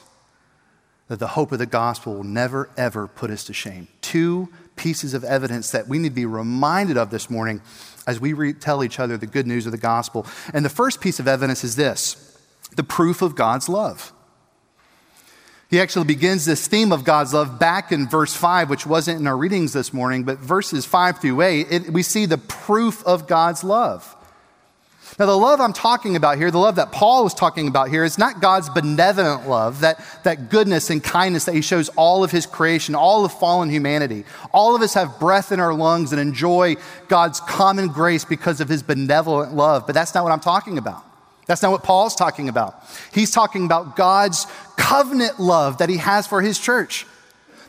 that 1.08 1.18
the 1.18 1.28
hope 1.28 1.52
of 1.52 1.58
the 1.58 1.66
gospel 1.66 2.14
will 2.14 2.24
never, 2.24 2.70
ever 2.76 3.06
put 3.06 3.30
us 3.30 3.44
to 3.44 3.52
shame. 3.52 3.88
Two 4.00 4.48
pieces 4.76 5.14
of 5.14 5.24
evidence 5.24 5.70
that 5.70 5.88
we 5.88 5.98
need 5.98 6.08
to 6.08 6.14
be 6.14 6.26
reminded 6.26 6.96
of 6.96 7.10
this 7.10 7.28
morning 7.28 7.60
as 8.06 8.20
we 8.20 8.32
re- 8.32 8.52
tell 8.52 8.82
each 8.82 8.98
other 8.98 9.16
the 9.16 9.26
good 9.26 9.46
news 9.46 9.66
of 9.66 9.72
the 9.72 9.78
gospel. 9.78 10.26
And 10.52 10.64
the 10.64 10.70
first 10.70 11.00
piece 11.00 11.20
of 11.20 11.28
evidence 11.28 11.64
is 11.64 11.76
this 11.76 12.38
the 12.76 12.82
proof 12.82 13.22
of 13.22 13.34
God's 13.34 13.68
love. 13.68 14.12
He 15.72 15.80
actually 15.80 16.04
begins 16.04 16.44
this 16.44 16.68
theme 16.68 16.92
of 16.92 17.02
God's 17.02 17.32
love 17.32 17.58
back 17.58 17.92
in 17.92 18.06
verse 18.06 18.34
5, 18.34 18.68
which 18.68 18.86
wasn't 18.86 19.20
in 19.20 19.26
our 19.26 19.34
readings 19.34 19.72
this 19.72 19.90
morning, 19.94 20.22
but 20.22 20.38
verses 20.38 20.84
5 20.84 21.22
through 21.22 21.40
8, 21.40 21.66
it, 21.70 21.90
we 21.90 22.02
see 22.02 22.26
the 22.26 22.36
proof 22.36 23.02
of 23.06 23.26
God's 23.26 23.64
love. 23.64 24.14
Now, 25.18 25.24
the 25.24 25.34
love 25.34 25.62
I'm 25.62 25.72
talking 25.72 26.14
about 26.14 26.36
here, 26.36 26.50
the 26.50 26.58
love 26.58 26.76
that 26.76 26.92
Paul 26.92 27.24
was 27.24 27.32
talking 27.32 27.68
about 27.68 27.88
here, 27.88 28.04
is 28.04 28.18
not 28.18 28.42
God's 28.42 28.68
benevolent 28.68 29.48
love, 29.48 29.80
that, 29.80 29.98
that 30.24 30.50
goodness 30.50 30.90
and 30.90 31.02
kindness 31.02 31.46
that 31.46 31.54
he 31.54 31.62
shows 31.62 31.88
all 31.96 32.22
of 32.22 32.30
his 32.30 32.44
creation, 32.44 32.94
all 32.94 33.24
of 33.24 33.32
fallen 33.32 33.70
humanity. 33.70 34.26
All 34.52 34.76
of 34.76 34.82
us 34.82 34.92
have 34.92 35.18
breath 35.18 35.52
in 35.52 35.60
our 35.60 35.72
lungs 35.72 36.12
and 36.12 36.20
enjoy 36.20 36.76
God's 37.08 37.40
common 37.40 37.88
grace 37.88 38.26
because 38.26 38.60
of 38.60 38.68
his 38.68 38.82
benevolent 38.82 39.54
love, 39.54 39.86
but 39.86 39.94
that's 39.94 40.14
not 40.14 40.22
what 40.22 40.34
I'm 40.34 40.40
talking 40.40 40.76
about. 40.76 41.02
That's 41.46 41.62
not 41.62 41.72
what 41.72 41.82
Paul's 41.82 42.14
talking 42.14 42.48
about. 42.48 42.84
He's 43.12 43.30
talking 43.30 43.64
about 43.64 43.96
God's 43.96 44.46
covenant 44.82 45.38
love 45.38 45.78
that 45.78 45.88
he 45.88 45.98
has 45.98 46.26
for 46.26 46.42
his 46.42 46.58
church 46.58 47.06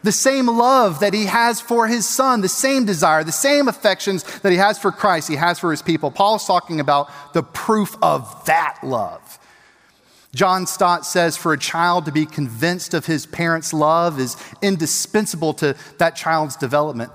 the 0.04 0.12
same 0.12 0.48
love 0.48 1.00
that 1.00 1.14
he 1.14 1.26
has 1.26 1.62
for 1.62 1.88
his 1.88 2.08
son, 2.08 2.42
the 2.42 2.50
same 2.50 2.86
desire, 2.86 3.24
the 3.24 3.32
same 3.32 3.68
affections 3.70 4.24
that 4.40 4.52
he 4.52 4.58
has 4.58 4.78
for 4.78 4.92
Christ, 4.92 5.30
he 5.30 5.38
has 5.38 5.60
for 5.60 5.72
his 5.72 5.82
people. 5.82 6.12
Paul's 6.12 6.46
talking 6.46 6.80
about 6.80 7.10
the 7.34 7.42
proof 7.42 7.96
of 8.02 8.46
that 8.46 8.80
love. 8.84 9.40
John 10.36 10.66
Stott 10.66 11.06
says 11.06 11.38
for 11.38 11.54
a 11.54 11.60
child 11.60 12.06
to 12.06 12.12
be 12.12 12.26
convinced 12.26 12.94
of 12.94 13.06
his 13.06 13.26
parents' 13.26 13.72
love 13.72 14.20
is 14.20 14.36
indispensable 14.62 15.54
to 15.56 15.76
that 16.00 16.16
child's 16.16 16.58
development. 16.58 17.12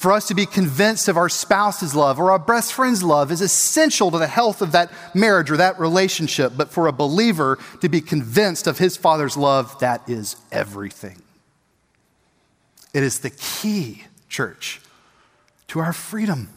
For 0.00 0.12
us 0.12 0.28
to 0.28 0.34
be 0.34 0.46
convinced 0.46 1.08
of 1.08 1.18
our 1.18 1.28
spouse's 1.28 1.94
love 1.94 2.18
or 2.18 2.30
our 2.30 2.38
best 2.38 2.72
friend's 2.72 3.02
love 3.02 3.30
is 3.30 3.42
essential 3.42 4.10
to 4.10 4.16
the 4.16 4.26
health 4.26 4.62
of 4.62 4.72
that 4.72 4.90
marriage 5.14 5.50
or 5.50 5.58
that 5.58 5.78
relationship. 5.78 6.54
But 6.56 6.70
for 6.70 6.86
a 6.86 6.92
believer 6.92 7.58
to 7.82 7.88
be 7.90 8.00
convinced 8.00 8.66
of 8.66 8.78
his 8.78 8.96
father's 8.96 9.36
love, 9.36 9.78
that 9.80 10.08
is 10.08 10.36
everything. 10.50 11.20
It 12.94 13.02
is 13.02 13.18
the 13.18 13.28
key, 13.28 14.04
church, 14.30 14.80
to 15.68 15.80
our 15.80 15.92
freedom. 15.92 16.48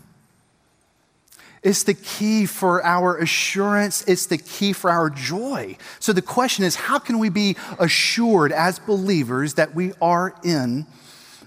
It's 1.63 1.83
the 1.83 1.95
key 1.95 2.45
for 2.45 2.81
our 2.85 3.17
assurance. 3.17 4.05
It's 4.07 4.25
the 4.25 4.37
key 4.37 4.71
for 4.71 4.89
our 4.89 5.09
joy. 5.09 5.75
So 5.99 6.13
the 6.13 6.21
question 6.21 6.63
is 6.63 6.77
how 6.77 6.97
can 6.97 7.19
we 7.19 7.27
be 7.27 7.57
assured 7.77 8.53
as 8.53 8.79
believers 8.79 9.55
that 9.55 9.75
we 9.75 9.91
are 10.01 10.33
in 10.45 10.85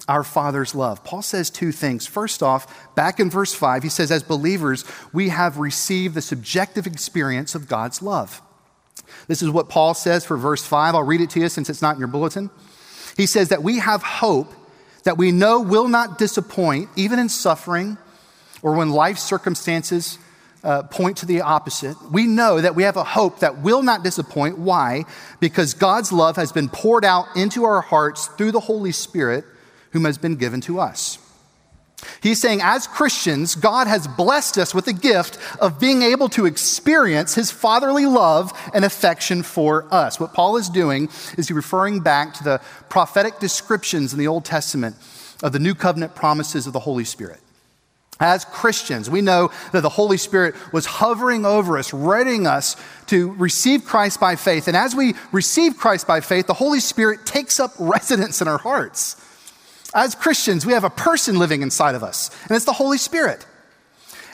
our 0.09 0.25
Father's 0.25 0.75
love? 0.75 1.05
Paul 1.05 1.23
says 1.23 1.51
two 1.51 1.73
things. 1.73 2.07
First 2.07 2.43
off, 2.43 2.95
back 2.95 3.21
in 3.21 3.31
verse 3.31 3.55
5, 3.55 3.83
he 3.83 3.89
says, 3.89 4.11
as 4.11 4.23
believers, 4.23 4.85
we 5.13 5.29
have 5.31 5.59
received 5.59 6.15
the 6.15 6.23
subjective 6.23 6.87
experience 6.87 7.55
of 7.55 7.69
God's 7.69 8.03
love. 8.03 8.41
This 9.29 9.43
is 9.43 9.51
what 9.51 9.69
Paul 9.69 9.95
says 9.95 10.25
for 10.25 10.37
verse 10.37 10.65
5. 10.65 10.95
I'll 10.95 11.03
read 11.03 11.21
it 11.21 11.31
to 11.31 11.41
you 11.41 11.49
since 11.49 11.71
it's 11.71 11.83
not 11.83 11.95
in 11.95 12.01
your 12.01 12.09
bulletin. 12.09 12.51
He 13.17 13.27
says 13.27 13.49
that 13.49 13.63
we 13.63 13.79
have 13.79 14.03
hope 14.03 14.53
that 15.05 15.17
we 15.17 15.33
know 15.33 15.61
will 15.61 15.89
not 15.89 16.19
disappoint, 16.19 16.91
even 16.97 17.19
in 17.19 17.29
suffering 17.29 17.97
or 18.61 18.75
when 18.75 18.91
life 18.91 19.19
circumstances 19.19 20.19
uh, 20.65 20.83
point 20.83 21.19
to 21.19 21.27
the 21.27 21.41
opposite. 21.43 21.97
We 22.11 22.27
know 22.27 22.61
that 22.61 22.75
we 22.75 22.83
have 22.83 22.97
a 22.97 23.05
hope 23.05 23.39
that 23.39 23.59
will 23.63 23.83
not 23.85 24.03
disappoint. 24.03 24.59
Why? 24.59 25.05
Because 25.39 25.75
God's 25.75 26.11
love 26.11 26.35
has 26.37 26.51
been 26.51 26.69
poured 26.69 27.05
out 27.05 27.27
into 27.37 27.65
our 27.65 27.81
hearts 27.81 28.27
through 28.27 28.51
the 28.51 28.61
Holy 28.61 28.91
Spirit, 28.91 29.45
whom 29.97 30.05
has 30.05 30.19
been 30.19 30.37
given 30.37 30.61
to 30.61 30.79
us. 30.79 31.19
He's 32.23 32.39
saying, 32.39 32.61
as 32.63 32.87
Christians, 32.87 33.55
God 33.55 33.87
has 33.87 34.07
blessed 34.07 34.59
us 34.59 34.75
with 34.75 34.85
the 34.85 34.93
gift 34.93 35.39
of 35.59 35.81
being 35.81 36.03
able 36.03 36.29
to 36.31 36.45
experience 36.45 37.35
his 37.35 37.51
fatherly 37.51 38.05
love 38.05 38.53
and 38.75 38.85
affection 38.85 39.43
for 39.43 39.87
us. 39.91 40.21
What 40.21 40.35
Paul 40.35 40.59
is 40.59 40.69
doing 40.69 41.05
is 41.39 41.49
he's 41.49 41.51
referring 41.51 42.01
back 42.01 42.35
to 42.35 42.45
the 42.45 42.61
prophetic 42.91 43.39
descriptions 43.39 44.13
in 44.13 44.19
the 44.19 44.27
Old 44.27 44.45
Testament 44.45 44.97
of 45.43 45.53
the 45.53 45.59
new 45.59 45.75
covenant 45.75 46.15
promises 46.15 46.67
of 46.67 46.75
the 46.75 46.81
Holy 46.81 47.05
Spirit. 47.05 47.41
As 48.21 48.45
Christians, 48.45 49.09
we 49.09 49.23
know 49.23 49.51
that 49.73 49.81
the 49.81 49.89
Holy 49.89 50.19
Spirit 50.19 50.55
was 50.75 50.85
hovering 50.85 51.47
over 51.47 51.79
us, 51.79 51.95
readying 51.95 52.47
us 52.47 52.77
to 53.07 53.33
receive 53.33 53.87
Christ 53.87 54.21
by 54.21 54.37
faith. 54.37 54.69
And 54.69 54.77
as 54.77 54.95
we 54.95 55.15
receive 55.33 55.79
Christ 55.79 56.07
by 56.07 56.21
faith, 56.21 56.47
the 56.47 56.55
Holy 56.55 56.81
Spirit 56.81 57.25
takes 57.25 57.59
up 57.59 57.73
residence 57.79 58.43
in 58.43 58.49
our 58.49 58.59
hearts. 58.59 59.17
As 59.97 60.15
Christians, 60.15 60.67
we 60.67 60.75
have 60.75 60.85
a 60.85 60.91
person 60.91 61.39
living 61.39 61.63
inside 61.63 61.95
of 61.95 62.03
us, 62.03 62.31
and 62.43 62.55
it's 62.55 62.67
the 62.67 62.73
Holy 62.75 62.99
Spirit. 62.99 63.47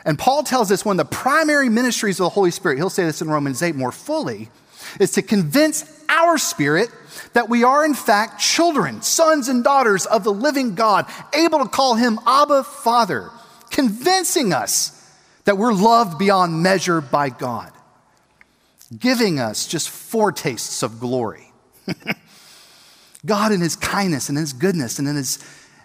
And 0.04 0.18
Paul 0.18 0.42
tells 0.42 0.72
us 0.72 0.84
one 0.84 0.98
of 0.98 1.08
the 1.08 1.16
primary 1.16 1.68
ministries 1.68 2.18
of 2.18 2.24
the 2.24 2.30
Holy 2.30 2.50
Spirit, 2.50 2.78
he'll 2.78 2.90
say 2.90 3.04
this 3.04 3.22
in 3.22 3.30
Romans 3.30 3.62
8 3.62 3.76
more 3.76 3.92
fully, 3.92 4.50
is 4.98 5.12
to 5.12 5.22
convince 5.22 5.84
our 6.08 6.36
spirit 6.36 6.90
that 7.34 7.48
we 7.48 7.62
are, 7.62 7.84
in 7.84 7.94
fact, 7.94 8.40
children, 8.40 9.02
sons 9.02 9.46
and 9.46 9.62
daughters 9.62 10.04
of 10.04 10.24
the 10.24 10.32
living 10.32 10.74
God, 10.74 11.06
able 11.32 11.60
to 11.60 11.68
call 11.68 11.94
him 11.94 12.18
Abba 12.26 12.64
Father, 12.64 13.30
convincing 13.70 14.52
us 14.52 14.98
that 15.44 15.58
we're 15.58 15.72
loved 15.72 16.18
beyond 16.18 16.60
measure 16.60 17.00
by 17.00 17.28
God, 17.28 17.70
giving 18.98 19.38
us 19.38 19.68
just 19.68 19.90
foretastes 19.90 20.82
of 20.82 20.98
glory. 20.98 21.52
God, 23.24 23.52
in 23.52 23.60
His 23.60 23.76
kindness 23.76 24.28
and 24.28 24.36
His 24.36 24.52
goodness 24.52 24.98
and 24.98 25.06
in 25.06 25.16
His, 25.16 25.38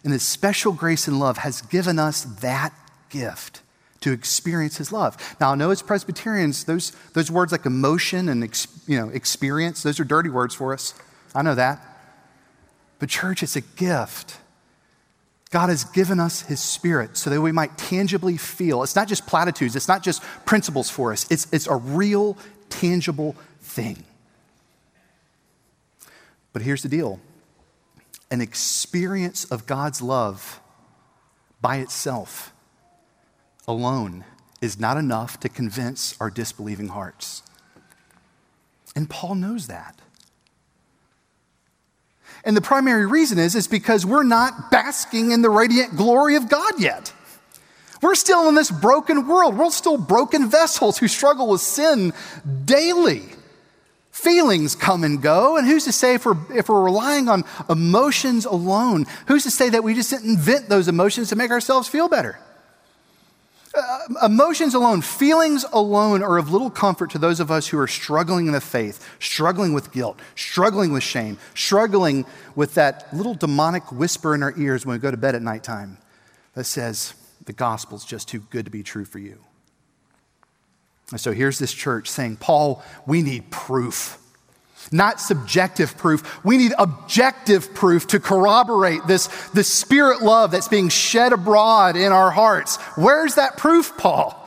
in 0.04 0.12
His 0.12 0.24
special 0.24 0.72
grace 0.72 1.08
and 1.08 1.20
love, 1.20 1.40
has 1.40 1.62
given 1.62 2.00
us 2.00 2.24
that 2.42 2.74
gift 3.10 3.62
to 4.02 4.12
experience 4.12 4.78
His 4.78 4.92
love. 4.92 5.36
Now, 5.40 5.52
I 5.52 5.56
know 5.56 5.72
as 5.72 5.82
Presbyterians, 5.82 6.64
those, 6.64 6.92
those 7.14 7.30
words 7.30 7.52
like 7.52 7.66
emotion 7.66 8.30
and 8.30 8.44
you 8.88 9.00
know, 9.00 9.10
experience, 9.10 9.84
those 9.84 10.00
are 10.00 10.04
dirty 10.04 10.30
words 10.30 10.56
for 10.56 10.74
us. 10.74 10.94
I 11.36 11.42
know 11.42 11.56
that. 11.56 11.84
But, 13.00 13.10
church, 13.10 13.44
it's 13.44 13.56
a 13.56 13.62
gift. 13.62 14.38
God 15.52 15.70
has 15.70 15.84
given 15.84 16.20
us 16.20 16.42
His 16.42 16.60
Spirit 16.60 17.16
so 17.18 17.30
that 17.30 17.42
we 17.42 17.52
might 17.52 17.78
tangibly 17.78 18.38
feel. 18.38 18.84
It's 18.84 18.96
not 18.96 19.08
just 19.08 19.28
platitudes, 19.28 19.76
it's 19.76 19.88
not 19.88 20.04
just 20.04 20.24
principles 20.46 20.90
for 20.90 21.12
us, 21.12 21.30
it's, 21.30 21.48
it's 21.54 21.68
a 21.68 21.76
real, 21.76 22.38
tangible 22.70 23.36
thing. 23.62 24.04
But 26.54 26.64
here's 26.64 26.82
the 26.82 26.90
deal 26.90 27.20
an 28.30 28.42
experience 28.42 29.46
of 29.46 29.66
God's 29.66 30.02
love 30.02 30.60
by 31.62 31.78
itself 31.78 32.54
alone 33.68 34.26
is 34.62 34.80
not 34.80 34.98
enough 34.98 35.40
to 35.42 35.50
convince 35.50 36.16
our 36.20 36.30
disbelieving 36.30 36.90
hearts. 36.90 37.44
And 38.96 39.10
Paul 39.10 39.36
knows 39.36 39.68
that. 39.68 40.00
And 42.44 42.56
the 42.56 42.62
primary 42.62 43.06
reason 43.06 43.40
is, 43.40 43.56
is 43.56 43.68
because 43.68 44.06
we're 44.06 44.24
not 44.24 44.72
basking 44.72 45.32
in 45.32 45.42
the 45.42 45.50
radiant 45.50 45.96
glory 45.96 46.36
of 46.36 46.50
God 46.50 46.80
yet. 46.80 47.14
We're 48.02 48.16
still 48.16 48.48
in 48.48 48.56
this 48.56 48.72
broken 48.72 49.28
world. 49.28 49.58
We're 49.58 49.72
still 49.72 49.98
broken 49.98 50.50
vessels 50.50 50.98
who 50.98 51.08
struggle 51.08 51.48
with 51.48 51.62
sin 51.62 52.14
daily. 52.66 53.24
Feelings 54.28 54.76
come 54.76 55.06
and 55.06 55.22
go, 55.22 55.56
and 55.56 55.66
who's 55.66 55.86
to 55.86 55.94
say 55.94 56.16
if 56.16 56.26
we're, 56.26 56.36
if 56.54 56.68
we're 56.68 56.84
relying 56.84 57.30
on 57.30 57.46
emotions 57.70 58.44
alone, 58.44 59.06
who's 59.28 59.44
to 59.44 59.50
say 59.50 59.70
that 59.70 59.86
we 59.86 59.94
just 59.94 60.10
didn't 60.10 60.32
invent 60.32 60.68
those 60.68 60.90
emotions 60.90 61.30
to 61.30 61.38
make 61.38 61.50
ourselves 61.50 61.88
feel 61.88 62.10
better? 62.10 62.38
Uh, 63.74 64.26
emotions 64.26 64.74
alone, 64.74 65.00
feelings 65.02 65.64
alone 65.72 66.22
are 66.22 66.38
of 66.38 66.52
little 66.52 66.70
comfort 66.70 67.12
to 67.12 67.18
those 67.18 67.40
of 67.40 67.50
us 67.50 67.70
who 67.70 67.80
are 67.80 67.88
struggling 67.88 68.48
in 68.48 68.52
the 68.52 68.60
faith, 68.60 69.08
struggling 69.20 69.72
with 69.72 69.94
guilt, 69.94 70.20
struggling 70.36 70.92
with 70.92 71.04
shame, 71.04 71.38
struggling 71.56 72.26
with 72.54 72.74
that 72.74 73.08
little 73.16 73.34
demonic 73.34 73.94
whisper 73.94 74.36
in 74.36 74.44
our 74.44 74.54
ears 74.58 74.86
when 74.86 74.94
we 74.94 75.00
go 75.00 75.10
to 75.10 75.16
bed 75.16 75.36
at 75.36 75.42
nighttime 75.42 75.98
that 76.54 76.66
says, 76.66 77.14
the 77.46 77.54
gospel's 77.54 78.04
just 78.04 78.28
too 78.28 78.42
good 78.50 78.66
to 78.66 78.72
be 78.72 78.84
true 78.84 79.06
for 79.06 79.20
you. 79.20 79.47
And 81.12 81.20
so 81.20 81.32
here's 81.32 81.60
this 81.60 81.74
church 81.74 82.10
saying, 82.10 82.38
Paul, 82.38 82.84
we 83.06 83.22
need 83.22 83.50
proof. 83.50 84.18
Not 84.92 85.20
subjective 85.20 85.98
proof. 85.98 86.44
We 86.46 86.58
need 86.58 86.74
objective 86.78 87.74
proof 87.74 88.08
to 88.08 88.20
corroborate 88.20 89.06
this, 89.08 89.28
this 89.50 89.74
spirit 89.74 90.22
love 90.22 90.52
that's 90.52 90.68
being 90.68 90.90
shed 90.90 91.34
abroad 91.34 91.96
in 91.96 92.12
our 92.12 92.32
hearts. 92.32 92.78
Where's 92.96 93.36
that 93.36 93.58
proof, 93.58 93.98
Paul? 93.98 94.44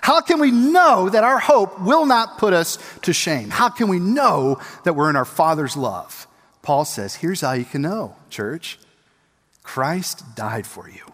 How 0.00 0.20
can 0.20 0.38
we 0.38 0.50
know 0.50 1.08
that 1.08 1.24
our 1.24 1.38
hope 1.38 1.80
will 1.80 2.06
not 2.06 2.38
put 2.38 2.52
us 2.52 2.78
to 3.02 3.12
shame? 3.12 3.50
How 3.50 3.68
can 3.68 3.88
we 3.88 3.98
know 3.98 4.60
that 4.84 4.94
we're 4.94 5.10
in 5.10 5.16
our 5.16 5.24
Father's 5.24 5.76
love? 5.76 6.26
Paul 6.62 6.84
says, 6.84 7.16
here's 7.16 7.40
how 7.40 7.52
you 7.52 7.64
can 7.64 7.82
know, 7.82 8.16
church 8.30 8.78
Christ 9.62 10.34
died 10.34 10.66
for 10.66 10.88
you. 10.88 11.13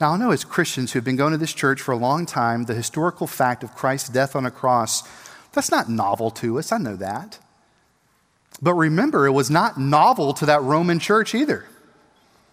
Now, 0.00 0.12
I 0.12 0.16
know 0.18 0.30
as 0.30 0.44
Christians 0.44 0.92
who've 0.92 1.04
been 1.04 1.16
going 1.16 1.32
to 1.32 1.38
this 1.38 1.54
church 1.54 1.80
for 1.80 1.92
a 1.92 1.96
long 1.96 2.26
time, 2.26 2.64
the 2.64 2.74
historical 2.74 3.26
fact 3.26 3.64
of 3.64 3.74
Christ's 3.74 4.10
death 4.10 4.36
on 4.36 4.44
a 4.44 4.50
cross 4.50 5.02
That's 5.52 5.70
not 5.70 5.88
novel 5.88 6.30
to 6.32 6.58
us, 6.58 6.70
I 6.70 6.76
know 6.76 6.96
that. 6.96 7.38
But 8.60 8.74
remember, 8.74 9.26
it 9.26 9.32
was 9.32 9.50
not 9.50 9.80
novel 9.80 10.34
to 10.34 10.46
that 10.46 10.62
Roman 10.62 10.98
church 10.98 11.34
either. 11.34 11.64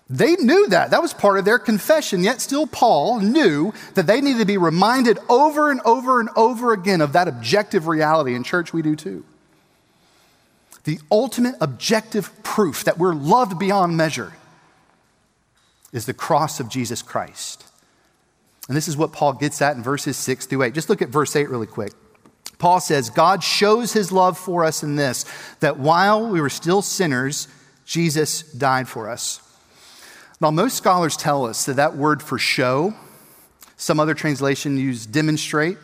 They 0.10 0.36
knew 0.36 0.68
that. 0.68 0.92
That 0.92 1.02
was 1.02 1.14
part 1.14 1.38
of 1.38 1.44
their 1.44 1.60
confession. 1.60 2.24
Yet 2.24 2.40
still, 2.40 2.66
Paul 2.66 3.20
knew 3.20 3.74
that 3.96 4.08
they 4.08 4.22
needed 4.22 4.40
to 4.40 4.46
be 4.46 4.58
reminded 4.58 5.20
over 5.30 5.70
and 5.70 5.82
over 5.82 6.20
and 6.20 6.30
over 6.36 6.72
again 6.72 7.02
of 7.02 7.14
that 7.14 7.28
objective 7.28 7.88
reality. 7.88 8.36
In 8.36 8.44
church, 8.44 8.72
we 8.72 8.82
do 8.82 8.96
too. 8.96 9.26
The 10.84 11.00
ultimate 11.12 11.56
objective 11.60 12.32
proof 12.44 12.84
that 12.84 12.98
we're 12.98 13.14
loved 13.14 13.58
beyond 13.60 13.98
measure 13.98 14.34
is 15.94 16.06
the 16.06 16.14
cross 16.14 16.60
of 16.60 16.68
Jesus 16.68 17.02
Christ. 17.02 17.64
And 18.68 18.76
this 18.76 18.88
is 18.88 18.98
what 18.98 19.14
Paul 19.14 19.34
gets 19.34 19.62
at 19.62 19.78
in 19.78 19.84
verses 19.84 20.18
6 20.18 20.48
through 20.48 20.64
8. 20.64 20.74
Just 20.74 20.90
look 20.90 21.02
at 21.02 21.10
verse 21.10 21.36
8 21.36 21.50
really 21.50 21.68
quick. 21.68 21.94
Paul 22.58 22.80
says, 22.80 23.10
God 23.10 23.44
shows 23.44 23.94
his 23.94 24.12
love 24.12 24.38
for 24.38 24.64
us 24.64 24.84
in 24.84 24.96
this, 24.96 25.26
that 25.60 25.80
while 25.80 26.30
we 26.30 26.42
were 26.42 26.50
still 26.50 26.82
sinners, 26.82 27.48
Jesus 27.86 28.42
died 28.54 28.88
for 28.88 29.10
us. 29.10 29.42
Now, 30.40 30.50
most 30.52 30.78
scholars 30.78 31.16
tell 31.18 31.46
us 31.46 31.66
that 31.66 31.76
that 31.76 31.96
word 31.96 32.24
for 32.24 32.38
show, 32.38 32.94
some 33.76 34.00
other 34.00 34.14
translation 34.14 34.78
use 34.78 35.06
demonstrate, 35.06 35.78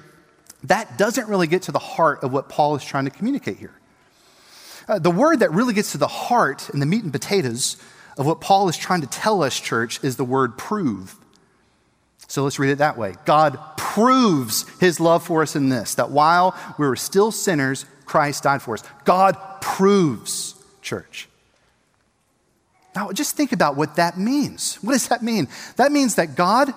that 0.64 0.98
doesn't 0.98 1.28
really 1.28 1.48
get 1.48 1.64
to 1.64 1.72
the 1.72 1.80
heart 1.80 2.24
of 2.24 2.34
what 2.34 2.50
Paul 2.50 2.76
is 2.76 2.84
trying 2.84 3.06
to 3.06 3.12
communicate 3.12 3.58
here. 3.58 3.74
Uh, 4.88 5.00
the 5.00 5.12
word 5.12 5.40
that 5.42 5.52
really 5.52 5.74
gets 5.74 5.92
to 5.92 5.98
the 5.98 6.08
heart 6.08 6.70
and 6.70 6.82
the 6.82 6.86
meat 6.86 7.04
and 7.04 7.12
potatoes 7.12 7.78
of 8.20 8.26
what 8.26 8.42
Paul 8.42 8.68
is 8.68 8.78
trying 8.78 9.02
to 9.02 9.08
tell 9.08 9.42
us, 9.42 9.58
church, 9.60 10.04
is 10.04 10.18
the 10.18 10.26
word 10.26 10.58
prove. 10.58 11.16
So 12.28 12.44
let's 12.44 12.60
read 12.60 12.70
it 12.70 12.78
that 12.78 12.98
way 12.98 13.16
God 13.26 13.58
proves 13.78 14.66
his 14.80 15.00
love 15.00 15.24
for 15.24 15.42
us 15.42 15.56
in 15.56 15.70
this, 15.70 15.96
that 15.96 16.12
while 16.12 16.56
we 16.78 16.86
were 16.86 16.98
still 16.98 17.32
sinners, 17.32 17.86
Christ 18.06 18.44
died 18.44 18.62
for 18.62 18.76
us. 18.76 18.84
God 19.06 19.36
proves, 19.62 20.54
church. 20.82 21.28
Now, 22.96 23.12
just 23.12 23.38
think 23.38 23.52
about 23.52 23.78
what 23.78 23.96
that 23.96 24.18
means. 24.18 24.76
What 24.82 24.94
does 24.94 25.08
that 25.08 25.24
mean? 25.24 25.48
That 25.78 25.92
means 25.92 26.16
that 26.16 26.36
God, 26.36 26.74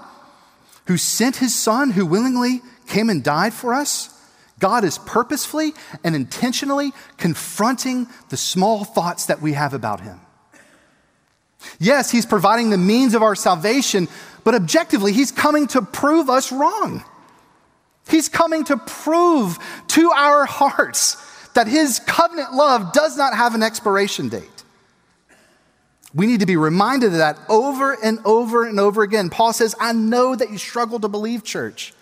who 0.87 0.97
sent 0.97 1.37
his 1.37 1.59
son, 1.59 1.91
who 1.91 2.07
willingly 2.07 2.61
came 2.87 3.11
and 3.11 3.25
died 3.25 3.53
for 3.53 3.75
us, 3.75 4.09
God 4.61 4.85
is 4.85 4.99
purposefully 4.99 5.73
and 6.05 6.15
intentionally 6.15 6.93
confronting 7.17 8.07
the 8.29 8.37
small 8.37 8.85
thoughts 8.85 9.27
that 9.27 9.43
we 9.43 9.55
have 9.55 9.75
about 9.75 10.03
him. 10.03 10.21
Yes, 11.79 12.11
he's 12.11 12.27
providing 12.27 12.71
the 12.71 12.79
means 12.79 13.15
of 13.15 13.23
our 13.23 13.35
salvation, 13.35 14.09
but 14.45 14.55
objectively, 14.55 15.13
he's 15.13 15.33
coming 15.33 15.67
to 15.69 15.83
prove 15.83 16.29
us 16.29 16.53
wrong. 16.53 17.05
He's 18.09 18.29
coming 18.29 18.65
to 18.65 18.77
prove 18.77 19.59
to 19.89 20.11
our 20.11 20.45
hearts 20.45 21.17
that 21.55 21.67
his 21.67 22.01
covenant 22.01 22.55
love 22.55 22.93
does 22.93 23.17
not 23.17 23.35
have 23.35 23.55
an 23.55 23.63
expiration 23.63 24.29
date. 24.29 24.49
We 26.15 26.27
need 26.27 26.41
to 26.41 26.47
be 26.47 26.57
reminded 26.57 27.13
of 27.13 27.19
that 27.19 27.39
over 27.49 27.93
and 27.93 28.19
over 28.25 28.67
and 28.67 28.79
over 28.79 29.03
again. 29.03 29.31
Paul 29.31 29.53
says, 29.53 29.75
I 29.81 29.93
know 29.93 30.35
that 30.35 30.51
you 30.51 30.59
struggle 30.59 31.01
to 31.01 31.09
believe, 31.09 31.43
church. 31.43 31.95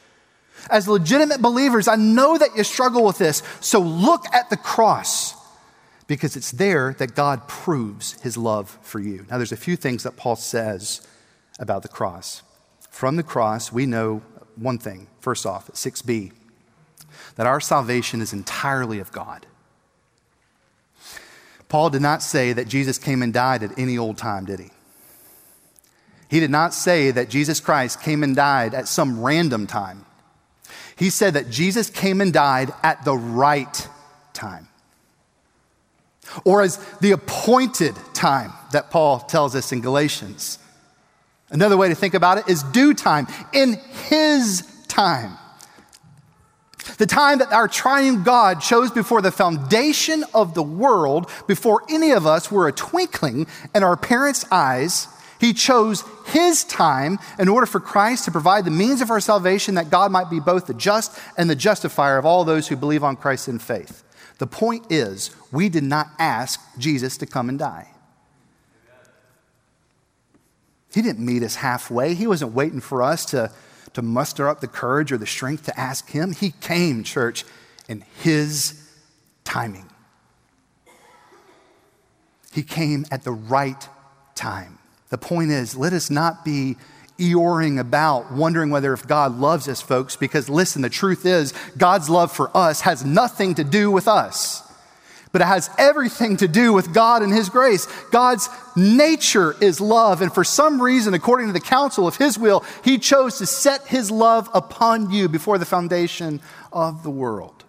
As 0.69 0.89
legitimate 0.89 1.41
believers, 1.41 1.89
I 1.89 1.97
know 1.97 2.37
that 2.37 2.57
you 2.57 2.65
struggle 2.65 3.05
with 3.05 3.19
this. 3.19 3.43
So 3.61 3.81
look 3.81 4.25
at 4.35 4.51
the 4.51 4.57
cross 4.57 5.35
because 6.11 6.35
it's 6.35 6.51
there 6.51 6.93
that 6.95 7.15
God 7.15 7.47
proves 7.47 8.21
his 8.23 8.37
love 8.37 8.81
for 8.83 8.99
you. 8.99 9.25
Now, 9.31 9.37
there's 9.37 9.53
a 9.53 9.57
few 9.57 9.77
things 9.77 10.03
that 10.03 10.17
Paul 10.17 10.35
says 10.35 11.07
about 11.61 11.83
the 11.83 11.89
cross. 11.89 12.43
From 12.91 13.15
the 13.15 13.23
cross, 13.23 13.71
we 13.71 13.87
know 13.87 14.21
one 14.57 14.77
thing. 14.77 15.07
First 15.21 15.47
off, 15.47 15.69
6b, 15.69 16.33
that 17.37 17.47
our 17.47 17.61
salvation 17.61 18.21
is 18.21 18.33
entirely 18.33 18.99
of 18.99 19.13
God. 19.13 19.47
Paul 21.69 21.91
did 21.91 22.03
not 22.03 22.25
say 22.25 22.53
that 22.55 22.67
Jesus 22.67 22.99
came 22.99 23.23
and 23.23 23.33
died 23.33 23.63
at 23.63 23.79
any 23.79 23.97
old 23.97 24.19
time, 24.19 24.47
did 24.47 24.59
he? 24.59 24.71
He 26.29 26.41
did 26.41 26.51
not 26.51 26.75
say 26.75 27.13
that 27.13 27.31
Jesus 27.31 27.61
Christ 27.61 28.03
came 28.03 28.25
and 28.25 28.35
died 28.35 28.75
at 28.75 28.89
some 28.89 29.23
random 29.23 29.69
time. 29.69 30.05
He 30.97 31.09
said 31.09 31.35
that 31.35 31.51
Jesus 31.51 31.89
came 31.89 32.21
and 32.21 32.33
died 32.33 32.73
at 32.83 33.05
the 33.05 33.17
right 33.17 33.89
time. 34.33 34.67
Or 36.45 36.63
as 36.63 36.77
the 37.01 37.13
appointed 37.13 37.95
time 38.15 38.53
that 38.73 38.91
Paul 38.91 39.21
tells 39.21 39.55
us 39.55 39.73
in 39.73 39.81
Galatians. 39.81 40.59
Another 41.51 41.77
way 41.77 41.89
to 41.89 41.95
think 41.95 42.15
about 42.15 42.39
it 42.39 42.49
is 42.49 42.63
due 42.63 42.95
time, 42.95 43.27
in 43.53 43.75
His 44.09 44.63
time. 44.89 45.37
The 46.99 47.07
time 47.07 47.39
that 47.39 47.53
our 47.53 47.69
triune 47.69 48.23
God 48.23 48.61
chose 48.61 48.91
before 48.91 49.23
the 49.23 49.33
foundation 49.33 50.25
of 50.33 50.55
the 50.55 50.63
world, 50.63 51.31
before 51.47 51.83
any 51.89 52.13
of 52.13 52.27
us 52.27 52.51
were 52.51 52.69
a 52.69 52.73
twinkling 52.73 53.47
in 53.75 53.83
our 53.83 53.97
parents' 53.97 54.45
eyes, 54.51 55.09
He 55.41 55.53
chose 55.53 56.05
His 56.27 56.65
time 56.65 57.19
in 57.39 57.49
order 57.49 57.67
for 57.67 57.81
Christ 57.81 58.25
to 58.27 58.31
provide 58.31 58.65
the 58.65 58.71
means 58.71 59.01
of 59.01 59.11
our 59.11 59.21
salvation 59.21 59.75
that 59.75 59.91
God 59.91 60.13
might 60.13 60.31
be 60.31 60.41
both 60.41 60.67
the 60.67 60.75
just 60.75 61.19
and 61.37 61.51
the 61.51 61.57
justifier 61.57 62.17
of 62.17 62.27
all 62.27 62.45
those 62.45 62.69
who 62.69 62.77
believe 62.77 63.03
on 63.03 63.17
Christ 63.17 63.49
in 63.49 63.59
faith. 63.59 64.05
The 64.39 64.47
point 64.47 64.91
is, 64.91 65.35
we 65.53 65.69
did 65.69 65.85
not 65.85 66.09
ask 66.19 66.61
Jesus 66.79 67.17
to 67.19 67.27
come 67.27 67.49
and 67.49 67.59
die. 67.59 67.89
He 70.93 71.03
didn't 71.03 71.25
meet 71.25 71.43
us 71.43 71.57
halfway. 71.57 72.15
He 72.15 72.27
wasn't 72.27 72.53
waiting 72.53 72.81
for 72.81 73.03
us 73.03 73.25
to, 73.27 73.53
to 73.95 74.03
muster 74.03 74.49
up 74.49 74.61
the 74.61 74.69
courage 74.69 75.13
or 75.13 75.19
the 75.19 75.27
strength 75.27 75.65
to 75.67 75.79
ask 75.79 76.11
Him. 76.11 76.33
He 76.33 76.53
came, 76.61 77.05
church, 77.05 77.45
in 77.89 78.05
His 78.23 78.89
timing. 79.45 79.89
He 82.53 82.63
came 82.65 83.07
at 83.13 83.23
the 83.23 83.31
right 83.31 83.89
time. 84.35 84.79
The 85.11 85.19
point 85.19 85.51
is, 85.53 85.77
let 85.77 85.93
us 85.93 86.11
not 86.11 86.45
be 86.45 86.77
eoring 87.19 87.79
about, 87.79 88.33
wondering 88.33 88.71
whether 88.71 88.93
if 88.93 89.07
God 89.07 89.39
loves 89.39 89.69
us, 89.69 89.81
folks, 89.81 90.17
because 90.17 90.49
listen, 90.49 90.83
the 90.83 90.89
truth 90.89 91.25
is, 91.27 91.53
God's 91.77 92.09
love 92.09 92.33
for 92.33 92.57
us 92.57 92.81
has 92.81 93.05
nothing 93.05 93.55
to 93.57 93.65
do 93.65 93.91
with 93.91 94.09
us 94.09 94.70
but 95.33 95.41
it 95.41 95.47
has 95.47 95.71
everything 95.79 96.37
to 96.39 96.49
do 96.49 96.73
with 96.73 96.93
God 96.93 97.23
and 97.23 97.33
His 97.33 97.49
grace. 97.49 97.87
God's 98.11 98.49
nature 98.77 99.55
is 99.61 99.81
love, 99.81 100.23
and 100.23 100.33
for 100.33 100.45
some 100.45 100.83
reason, 100.83 101.15
according 101.15 101.47
to 101.47 101.53
the 101.53 101.61
counsel 101.61 102.07
of 102.07 102.17
His 102.17 102.39
will, 102.39 102.65
He 102.83 102.99
chose 102.99 103.39
to 103.39 103.47
set 103.47 103.87
His 103.87 104.11
love 104.11 104.49
upon 104.53 105.11
you 105.11 105.29
before 105.29 105.59
the 105.59 105.65
foundation 105.65 106.41
of 106.73 107.03
the 107.03 107.11
world. 107.11 107.65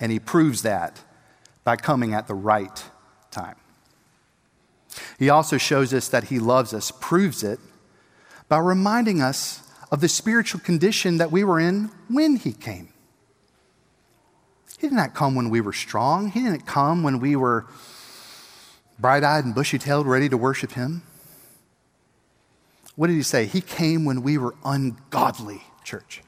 And 0.00 0.10
He 0.10 0.18
proves 0.18 0.62
that 0.62 1.02
by 1.64 1.76
coming 1.76 2.14
at 2.14 2.26
the 2.26 2.34
right 2.34 2.84
time. 3.30 3.56
He 5.18 5.30
also 5.30 5.58
shows 5.58 5.92
us 5.92 6.08
that 6.08 6.24
He 6.24 6.38
loves 6.38 6.72
us, 6.74 6.90
proves 6.90 7.42
it 7.42 7.60
by 8.48 8.58
reminding 8.58 9.22
us 9.22 9.60
of 9.90 10.00
the 10.00 10.08
spiritual 10.08 10.60
condition 10.60 11.18
that 11.18 11.30
we 11.30 11.44
were 11.44 11.60
in 11.60 11.90
when 12.08 12.36
He 12.36 12.52
came. 12.52 12.91
He 14.82 14.88
did 14.88 14.96
not 14.96 15.14
come 15.14 15.36
when 15.36 15.48
we 15.48 15.60
were 15.60 15.72
strong. 15.72 16.32
He 16.32 16.40
didn't 16.40 16.66
come 16.66 17.04
when 17.04 17.20
we 17.20 17.36
were 17.36 17.66
bright 18.98 19.22
eyed 19.22 19.44
and 19.44 19.54
bushy 19.54 19.78
tailed, 19.78 20.08
ready 20.08 20.28
to 20.28 20.36
worship 20.36 20.72
Him. 20.72 21.04
What 22.96 23.06
did 23.06 23.14
He 23.14 23.22
say? 23.22 23.46
He 23.46 23.60
came 23.60 24.04
when 24.04 24.24
we 24.24 24.38
were 24.38 24.56
ungodly, 24.64 25.62
church. 25.84 26.20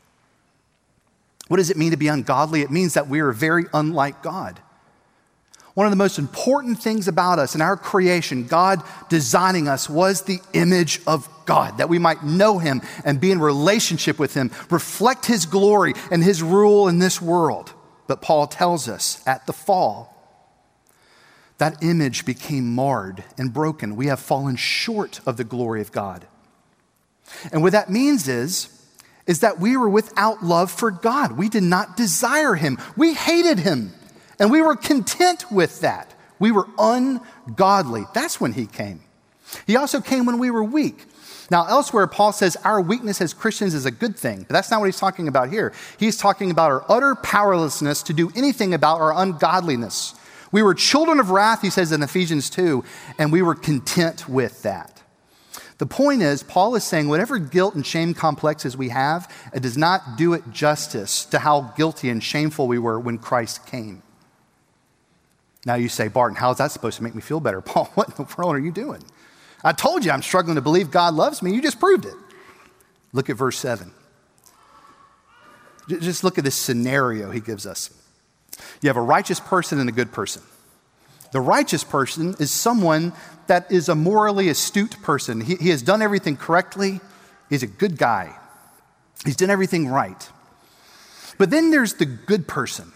What 1.48 1.56
does 1.56 1.68
it 1.68 1.76
mean 1.76 1.90
to 1.90 1.96
be 1.96 2.06
ungodly? 2.06 2.62
It 2.62 2.70
means 2.70 2.94
that 2.94 3.08
we 3.08 3.18
are 3.18 3.32
very 3.32 3.64
unlike 3.74 4.22
God. 4.22 4.60
One 5.74 5.88
of 5.88 5.90
the 5.90 5.96
most 5.96 6.20
important 6.20 6.78
things 6.78 7.08
about 7.08 7.40
us 7.40 7.56
in 7.56 7.60
our 7.60 7.76
creation, 7.76 8.46
God 8.46 8.84
designing 9.08 9.66
us, 9.66 9.90
was 9.90 10.22
the 10.22 10.38
image 10.52 11.00
of 11.08 11.28
God, 11.44 11.78
that 11.78 11.88
we 11.88 11.98
might 11.98 12.22
know 12.22 12.60
Him 12.60 12.82
and 13.04 13.20
be 13.20 13.32
in 13.32 13.40
relationship 13.40 14.20
with 14.20 14.34
Him, 14.34 14.52
reflect 14.70 15.26
His 15.26 15.44
glory 15.44 15.94
and 16.12 16.22
His 16.22 16.40
rule 16.40 16.86
in 16.86 17.00
this 17.00 17.20
world. 17.20 17.73
But 18.06 18.22
Paul 18.22 18.46
tells 18.46 18.88
us 18.88 19.22
at 19.26 19.46
the 19.46 19.52
fall, 19.52 20.10
that 21.58 21.82
image 21.82 22.24
became 22.24 22.74
marred 22.74 23.24
and 23.38 23.52
broken. 23.52 23.96
We 23.96 24.06
have 24.06 24.20
fallen 24.20 24.56
short 24.56 25.20
of 25.24 25.36
the 25.36 25.44
glory 25.44 25.80
of 25.80 25.92
God. 25.92 26.26
And 27.52 27.62
what 27.62 27.72
that 27.72 27.90
means 27.90 28.28
is, 28.28 28.70
is 29.26 29.40
that 29.40 29.58
we 29.58 29.76
were 29.76 29.88
without 29.88 30.44
love 30.44 30.70
for 30.70 30.90
God. 30.90 31.32
We 31.32 31.48
did 31.48 31.62
not 31.62 31.96
desire 31.96 32.54
Him. 32.54 32.78
We 32.96 33.14
hated 33.14 33.58
Him. 33.58 33.92
And 34.38 34.50
we 34.50 34.60
were 34.60 34.76
content 34.76 35.50
with 35.50 35.80
that. 35.80 36.12
We 36.38 36.50
were 36.50 36.66
ungodly. 36.78 38.04
That's 38.12 38.40
when 38.40 38.52
He 38.52 38.66
came. 38.66 39.00
He 39.66 39.76
also 39.76 40.00
came 40.00 40.26
when 40.26 40.38
we 40.38 40.50
were 40.50 40.64
weak. 40.64 41.06
Now, 41.50 41.66
elsewhere, 41.66 42.06
Paul 42.06 42.32
says 42.32 42.56
our 42.64 42.80
weakness 42.80 43.20
as 43.20 43.34
Christians 43.34 43.74
is 43.74 43.86
a 43.86 43.90
good 43.90 44.16
thing, 44.16 44.44
but 44.48 44.54
that's 44.54 44.70
not 44.70 44.80
what 44.80 44.86
he's 44.86 44.98
talking 44.98 45.28
about 45.28 45.50
here. 45.50 45.72
He's 45.98 46.16
talking 46.16 46.50
about 46.50 46.70
our 46.70 46.84
utter 46.88 47.14
powerlessness 47.14 48.02
to 48.04 48.12
do 48.12 48.30
anything 48.34 48.72
about 48.72 49.00
our 49.00 49.12
ungodliness. 49.14 50.14
We 50.52 50.62
were 50.62 50.74
children 50.74 51.20
of 51.20 51.30
wrath, 51.30 51.62
he 51.62 51.70
says 51.70 51.92
in 51.92 52.02
Ephesians 52.02 52.48
2, 52.50 52.84
and 53.18 53.32
we 53.32 53.42
were 53.42 53.54
content 53.54 54.28
with 54.28 54.62
that. 54.62 55.02
The 55.78 55.86
point 55.86 56.22
is, 56.22 56.42
Paul 56.42 56.76
is 56.76 56.84
saying 56.84 57.08
whatever 57.08 57.38
guilt 57.38 57.74
and 57.74 57.84
shame 57.84 58.14
complexes 58.14 58.76
we 58.76 58.90
have, 58.90 59.30
it 59.52 59.60
does 59.60 59.76
not 59.76 60.16
do 60.16 60.32
it 60.32 60.50
justice 60.52 61.24
to 61.26 61.40
how 61.40 61.72
guilty 61.76 62.08
and 62.08 62.22
shameful 62.22 62.68
we 62.68 62.78
were 62.78 63.00
when 63.00 63.18
Christ 63.18 63.66
came. 63.66 64.02
Now 65.66 65.74
you 65.74 65.88
say, 65.88 66.08
Barton, 66.08 66.36
how 66.36 66.52
is 66.52 66.58
that 66.58 66.70
supposed 66.70 66.98
to 66.98 67.02
make 67.02 67.14
me 67.14 67.20
feel 67.20 67.40
better? 67.40 67.60
Paul, 67.62 67.86
what 67.94 68.08
in 68.10 68.14
the 68.14 68.34
world 68.36 68.54
are 68.54 68.60
you 68.60 68.70
doing? 68.70 69.02
I 69.64 69.72
told 69.72 70.04
you 70.04 70.10
I'm 70.10 70.22
struggling 70.22 70.56
to 70.56 70.60
believe 70.60 70.90
God 70.90 71.14
loves 71.14 71.42
me. 71.42 71.54
You 71.54 71.62
just 71.62 71.80
proved 71.80 72.04
it. 72.04 72.14
Look 73.12 73.30
at 73.30 73.36
verse 73.36 73.58
7. 73.58 73.90
Just 75.88 76.22
look 76.22 76.38
at 76.38 76.44
this 76.44 76.54
scenario 76.54 77.30
he 77.30 77.40
gives 77.40 77.66
us. 77.66 77.90
You 78.82 78.88
have 78.88 78.96
a 78.96 79.02
righteous 79.02 79.40
person 79.40 79.80
and 79.80 79.88
a 79.88 79.92
good 79.92 80.12
person. 80.12 80.42
The 81.32 81.40
righteous 81.40 81.82
person 81.82 82.36
is 82.38 82.50
someone 82.50 83.12
that 83.48 83.70
is 83.72 83.88
a 83.88 83.94
morally 83.94 84.48
astute 84.48 85.02
person. 85.02 85.40
He, 85.40 85.56
he 85.56 85.70
has 85.70 85.82
done 85.82 86.00
everything 86.00 86.36
correctly, 86.36 87.00
he's 87.50 87.62
a 87.62 87.66
good 87.66 87.98
guy, 87.98 88.36
he's 89.24 89.36
done 89.36 89.50
everything 89.50 89.88
right. 89.88 90.30
But 91.36 91.50
then 91.50 91.70
there's 91.70 91.94
the 91.94 92.06
good 92.06 92.46
person. 92.46 92.92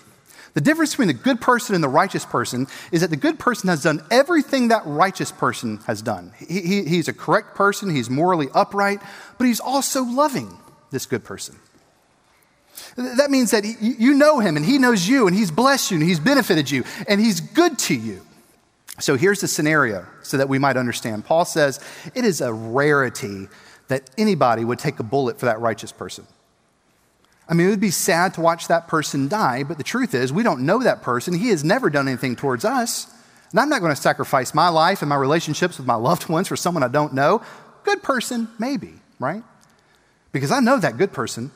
The 0.55 0.61
difference 0.61 0.91
between 0.91 1.09
the 1.09 1.15
good 1.15 1.41
person 1.41 1.75
and 1.75 1.85
the 1.85 1.89
righteous 1.89 2.25
person 2.25 2.67
is 2.91 3.03
that 3.03 3.11
the 3.11 3.17
good 3.17 3.39
person 3.39 3.69
has 3.69 3.83
done 3.83 4.03
everything 4.11 4.69
that 4.69 4.83
righteous 4.87 5.31
person 5.31 5.79
has 5.87 6.03
done. 6.03 6.33
He, 6.39 6.61
he, 6.61 6.85
he's 6.85 7.09
a 7.09 7.13
correct 7.13 7.55
person, 7.55 7.95
he's 7.95 8.11
morally 8.11 8.49
upright, 8.55 9.01
but 9.37 9.47
he's 9.47 9.61
also 9.61 10.05
loving, 10.05 10.59
this 10.91 11.07
good 11.07 11.25
person. 11.25 11.57
That 12.97 13.31
means 13.31 13.51
that 13.51 13.65
he, 13.65 13.75
you 13.81 14.15
know 14.15 14.41
him 14.41 14.57
and 14.57 14.65
he 14.65 14.79
knows 14.79 15.07
you 15.07 15.27
and 15.27 15.37
he's 15.37 15.51
blessed 15.51 15.91
you 15.91 15.99
and 15.99 16.07
he's 16.07 16.21
benefited 16.21 16.71
you 16.71 16.85
and 17.07 17.21
he's 17.21 17.41
good 17.41 17.79
to 17.81 17.95
you. 17.95 18.23
So 19.01 19.17
here's 19.17 19.41
the 19.41 19.49
scenario 19.49 20.07
so 20.23 20.37
that 20.39 20.49
we 20.49 20.59
might 20.59 20.77
understand. 20.77 21.25
Paul 21.25 21.45
says 21.45 21.81
it 22.15 22.25
is 22.25 22.41
a 22.41 22.53
rarity 22.53 23.49
that 23.89 24.11
anybody 24.19 24.65
would 24.65 24.79
take 24.79 24.99
a 24.99 25.03
bullet 25.03 25.39
for 25.39 25.47
that 25.47 25.61
righteous 25.61 25.93
person. 25.93 26.27
I 27.49 27.55
mean, 27.55 27.67
it 27.67 27.71
would 27.71 27.81
be 27.81 27.91
sad 27.91 28.35
to 28.35 28.41
watch 28.43 28.69
that 28.69 28.89
person 28.89 29.27
die, 29.29 29.63
but 29.63 29.79
the 29.79 29.85
truth 29.85 30.15
is, 30.15 30.33
we 30.33 30.43
don't 30.43 30.67
know 30.67 30.83
that 30.83 31.03
person. 31.03 31.35
He 31.35 31.49
has 31.49 31.65
never 31.65 31.89
done 31.89 32.07
anything 32.07 32.37
towards 32.37 32.65
us. 32.65 33.13
And 33.51 33.61
I'm 33.61 33.71
not 33.71 33.81
going 33.81 33.95
to 33.95 34.01
sacrifice 34.01 34.55
my 34.55 34.69
life 34.69 35.01
and 35.01 35.09
my 35.09 35.17
relationships 35.17 35.79
with 35.79 35.87
my 35.87 35.95
loved 35.95 36.29
ones 36.29 36.49
for 36.49 36.57
someone 36.57 36.83
I 36.83 36.89
don't 36.89 37.15
know. 37.15 37.43
Good 37.85 38.03
person, 38.03 38.49
maybe, 38.59 38.95
right? 39.19 39.43
Because 40.31 40.51
I 40.51 40.61
know 40.61 40.79
that 40.79 40.99
good 40.99 41.13
person. 41.13 41.51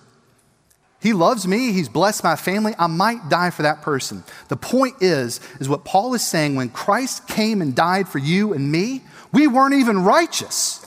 He 1.02 1.12
loves 1.12 1.48
me, 1.48 1.72
he's 1.72 1.88
blessed 1.88 2.22
my 2.22 2.36
family. 2.36 2.74
I 2.78 2.86
might 2.86 3.28
die 3.28 3.50
for 3.50 3.62
that 3.62 3.82
person. 3.82 4.22
The 4.48 4.56
point 4.56 5.02
is, 5.02 5.40
is 5.58 5.68
what 5.68 5.84
Paul 5.84 6.14
is 6.14 6.24
saying 6.24 6.54
when 6.54 6.68
Christ 6.68 7.26
came 7.26 7.60
and 7.60 7.74
died 7.74 8.08
for 8.08 8.18
you 8.18 8.52
and 8.52 8.70
me, 8.70 9.02
we 9.32 9.48
weren't 9.48 9.74
even 9.74 10.04
righteous. 10.04 10.86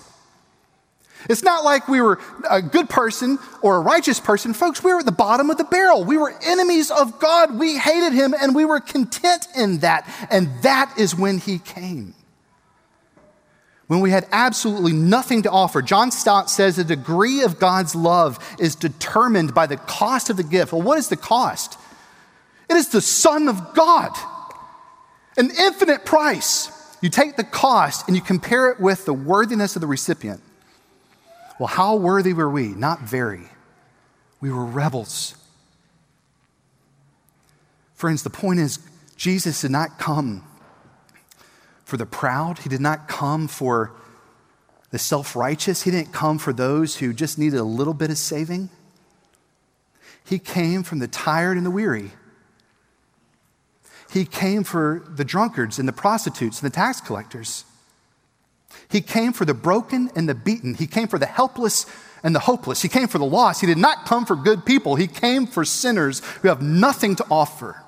It's 1.30 1.44
not 1.44 1.64
like 1.64 1.88
we 1.88 2.02
were 2.02 2.20
a 2.50 2.62
good 2.62 2.90
person 2.90 3.40
or 3.62 3.78
a 3.78 3.80
righteous 3.80 4.20
person. 4.20 4.54
Folks, 4.54 4.84
we 4.84 4.94
were 4.94 5.00
at 5.00 5.06
the 5.06 5.12
bottom 5.12 5.50
of 5.50 5.58
the 5.58 5.64
barrel. 5.64 6.04
We 6.04 6.18
were 6.18 6.34
enemies 6.44 6.92
of 6.92 7.20
God. 7.20 7.58
We 7.58 7.78
hated 7.78 8.14
him 8.14 8.36
and 8.40 8.54
we 8.54 8.66
were 8.66 8.80
content 8.80 9.48
in 9.56 9.80
that. 9.80 10.08
And 10.30 10.50
that 10.62 10.94
is 10.98 11.16
when 11.16 11.40
he 11.40 11.60
came. 11.60 12.14
When 13.88 14.02
we 14.02 14.12
had 14.12 14.28
absolutely 14.32 14.94
nothing 14.94 15.44
to 15.44 15.52
offer. 15.52 15.82
John 15.82 16.12
Stott 16.12 16.50
says 16.50 16.76
the 16.76 16.84
degree 16.84 17.44
of 17.44 17.60
God's 17.60 17.96
love 17.96 18.40
is 18.60 18.76
determined 18.76 19.54
by 19.54 19.68
the 19.68 19.78
cost 19.78 20.30
of 20.30 20.38
the 20.38 20.44
gift. 20.44 20.74
Well, 20.74 20.82
what 20.82 20.98
is 20.98 21.10
the 21.10 21.18
cost? 21.18 21.78
It 22.70 22.76
is 22.76 22.90
the 22.90 23.02
Son 23.02 23.48
of 23.48 23.76
God, 23.76 24.12
an 25.38 25.52
infinite 25.52 26.04
price. 26.04 26.72
You 27.02 27.10
take 27.10 27.36
the 27.36 27.44
cost 27.44 28.08
and 28.08 28.16
you 28.16 28.24
compare 28.24 28.72
it 28.72 28.80
with 28.80 29.06
the 29.06 29.14
worthiness 29.14 29.76
of 29.76 29.82
the 29.82 29.88
recipient. 29.88 30.42
Well, 31.60 31.68
how 31.68 31.96
worthy 31.96 32.34
were 32.34 32.50
we? 32.50 32.70
Not 32.70 33.02
very. 33.02 33.50
We 34.42 34.52
were 34.52 34.66
rebels. 34.66 35.36
Friends, 37.94 38.24
the 38.24 38.30
point 38.30 38.60
is, 38.60 38.80
Jesus 39.16 39.62
did 39.62 39.72
not 39.72 39.98
come 39.98 40.44
for 41.86 41.98
the 41.98 42.06
proud, 42.06 42.60
He 42.60 42.70
did 42.70 42.82
not 42.82 43.08
come 43.08 43.48
for 43.48 43.94
the 44.92 45.00
self 45.00 45.36
righteous, 45.36 45.84
He 45.84 45.92
didn't 45.92 46.12
come 46.12 46.38
for 46.38 46.52
those 46.52 46.98
who 46.98 47.14
just 47.14 47.38
needed 47.38 47.60
a 47.60 47.64
little 47.64 47.94
bit 47.94 48.10
of 48.10 48.18
saving. 48.18 48.70
He 50.26 50.40
came 50.40 50.84
from 50.84 51.00
the 51.00 51.08
tired 51.08 51.56
and 51.56 51.66
the 51.66 51.72
weary. 51.72 52.12
He 54.12 54.26
came 54.26 54.64
for 54.64 55.04
the 55.08 55.24
drunkards 55.24 55.78
and 55.78 55.88
the 55.88 55.94
prostitutes 55.94 56.62
and 56.62 56.70
the 56.70 56.76
tax 56.76 57.00
collectors. 57.00 57.64
He 58.90 59.02
came 59.02 59.34
for 59.34 59.46
the 59.46 59.54
broken 59.54 60.10
and 60.16 60.28
the 60.28 60.36
beaten. 60.36 60.74
He 60.74 60.88
came 60.88 61.08
for 61.08 61.20
the 61.20 61.26
helpless 61.26 61.86
and 62.24 62.36
the 62.36 62.40
hopeless. 62.40 62.82
He 62.82 62.90
came 62.90 63.08
for 63.08 63.18
the 63.18 63.26
lost. 63.26 63.62
He 63.62 63.68
did 63.68 63.78
not 63.78 64.06
come 64.06 64.26
for 64.26 64.36
good 64.36 64.66
people. 64.66 64.96
He 64.96 65.08
came 65.08 65.46
for 65.46 65.64
sinners 65.64 66.22
who 66.42 66.48
have 66.48 66.62
nothing 66.62 67.16
to 67.18 67.26
offer. 67.30 67.84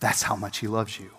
That's 0.00 0.22
how 0.22 0.36
much 0.36 0.58
He 0.58 0.66
loves 0.66 0.98
you. 0.98 1.10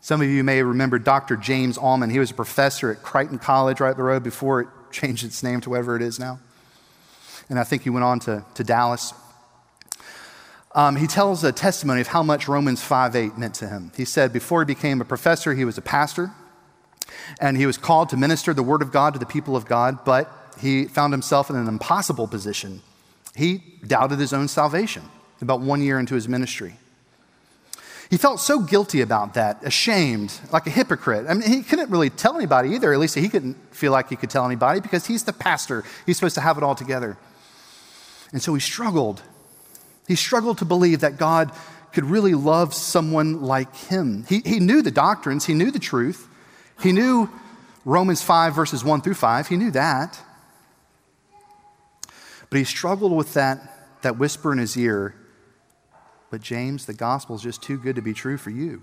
Some 0.00 0.20
of 0.20 0.26
you 0.26 0.42
may 0.42 0.62
remember 0.62 0.98
Dr. 0.98 1.36
James 1.36 1.78
Allman. 1.78 2.10
He 2.10 2.18
was 2.18 2.32
a 2.32 2.34
professor 2.34 2.90
at 2.90 3.02
Crichton 3.02 3.38
College 3.38 3.78
right 3.78 3.90
up 3.90 3.96
the 3.96 4.02
road 4.02 4.24
before 4.24 4.62
it 4.62 4.68
changed 4.90 5.24
its 5.24 5.42
name 5.42 5.60
to 5.60 5.70
whatever 5.70 5.94
it 5.94 6.02
is 6.02 6.18
now. 6.18 6.40
And 7.48 7.58
I 7.58 7.64
think 7.64 7.82
he 7.82 7.90
went 7.90 8.04
on 8.04 8.18
to, 8.20 8.44
to 8.54 8.64
Dallas. 8.64 9.14
Um, 10.74 10.96
he 10.96 11.06
tells 11.06 11.44
a 11.44 11.52
testimony 11.52 12.00
of 12.00 12.08
how 12.08 12.22
much 12.22 12.48
Romans 12.48 12.82
5 12.82 13.14
8 13.14 13.38
meant 13.38 13.54
to 13.56 13.68
him. 13.68 13.92
He 13.96 14.04
said, 14.04 14.32
Before 14.32 14.62
he 14.62 14.66
became 14.66 15.00
a 15.00 15.04
professor, 15.04 15.54
he 15.54 15.64
was 15.64 15.76
a 15.76 15.82
pastor, 15.82 16.30
and 17.40 17.56
he 17.56 17.66
was 17.66 17.76
called 17.76 18.08
to 18.10 18.16
minister 18.16 18.54
the 18.54 18.62
word 18.62 18.80
of 18.80 18.90
God 18.90 19.12
to 19.12 19.18
the 19.18 19.26
people 19.26 19.54
of 19.54 19.66
God, 19.66 20.04
but 20.04 20.32
he 20.58 20.86
found 20.86 21.12
himself 21.12 21.50
in 21.50 21.56
an 21.56 21.68
impossible 21.68 22.26
position. 22.26 22.80
He 23.34 23.62
doubted 23.86 24.18
his 24.18 24.32
own 24.32 24.48
salvation 24.48 25.02
about 25.40 25.60
one 25.60 25.82
year 25.82 25.98
into 25.98 26.14
his 26.14 26.28
ministry. 26.28 26.76
He 28.10 28.18
felt 28.18 28.40
so 28.40 28.60
guilty 28.60 29.00
about 29.00 29.34
that, 29.34 29.64
ashamed, 29.64 30.38
like 30.52 30.66
a 30.66 30.70
hypocrite. 30.70 31.26
I 31.28 31.34
mean, 31.34 31.48
he 31.48 31.62
couldn't 31.62 31.90
really 31.90 32.10
tell 32.10 32.36
anybody 32.36 32.70
either. 32.70 32.92
At 32.92 32.98
least 32.98 33.14
he 33.14 33.28
couldn't 33.28 33.56
feel 33.74 33.90
like 33.90 34.10
he 34.10 34.16
could 34.16 34.28
tell 34.28 34.44
anybody 34.44 34.80
because 34.80 35.06
he's 35.06 35.24
the 35.24 35.32
pastor. 35.32 35.82
He's 36.04 36.18
supposed 36.18 36.34
to 36.34 36.42
have 36.42 36.58
it 36.58 36.62
all 36.62 36.74
together. 36.74 37.16
And 38.32 38.42
so 38.42 38.52
he 38.52 38.60
struggled 38.60 39.22
he 40.06 40.16
struggled 40.16 40.58
to 40.58 40.64
believe 40.64 41.00
that 41.00 41.16
God 41.16 41.52
could 41.92 42.04
really 42.04 42.34
love 42.34 42.74
someone 42.74 43.42
like 43.42 43.74
him. 43.76 44.24
He, 44.28 44.40
he 44.44 44.60
knew 44.60 44.82
the 44.82 44.90
doctrines, 44.90 45.46
he 45.46 45.54
knew 45.54 45.70
the 45.70 45.78
truth, 45.78 46.28
he 46.82 46.92
knew 46.92 47.30
Romans 47.84 48.22
5, 48.22 48.54
verses 48.54 48.84
1 48.84 49.02
through 49.02 49.14
5, 49.14 49.48
he 49.48 49.56
knew 49.56 49.70
that. 49.72 50.18
But 52.50 52.58
he 52.58 52.64
struggled 52.64 53.12
with 53.12 53.34
that, 53.34 54.02
that 54.02 54.18
whisper 54.18 54.52
in 54.52 54.58
his 54.58 54.76
ear. 54.76 55.14
But 56.30 56.40
James, 56.40 56.86
the 56.86 56.94
gospel 56.94 57.36
is 57.36 57.42
just 57.42 57.62
too 57.62 57.78
good 57.78 57.96
to 57.96 58.02
be 58.02 58.14
true 58.14 58.36
for 58.36 58.50
you. 58.50 58.82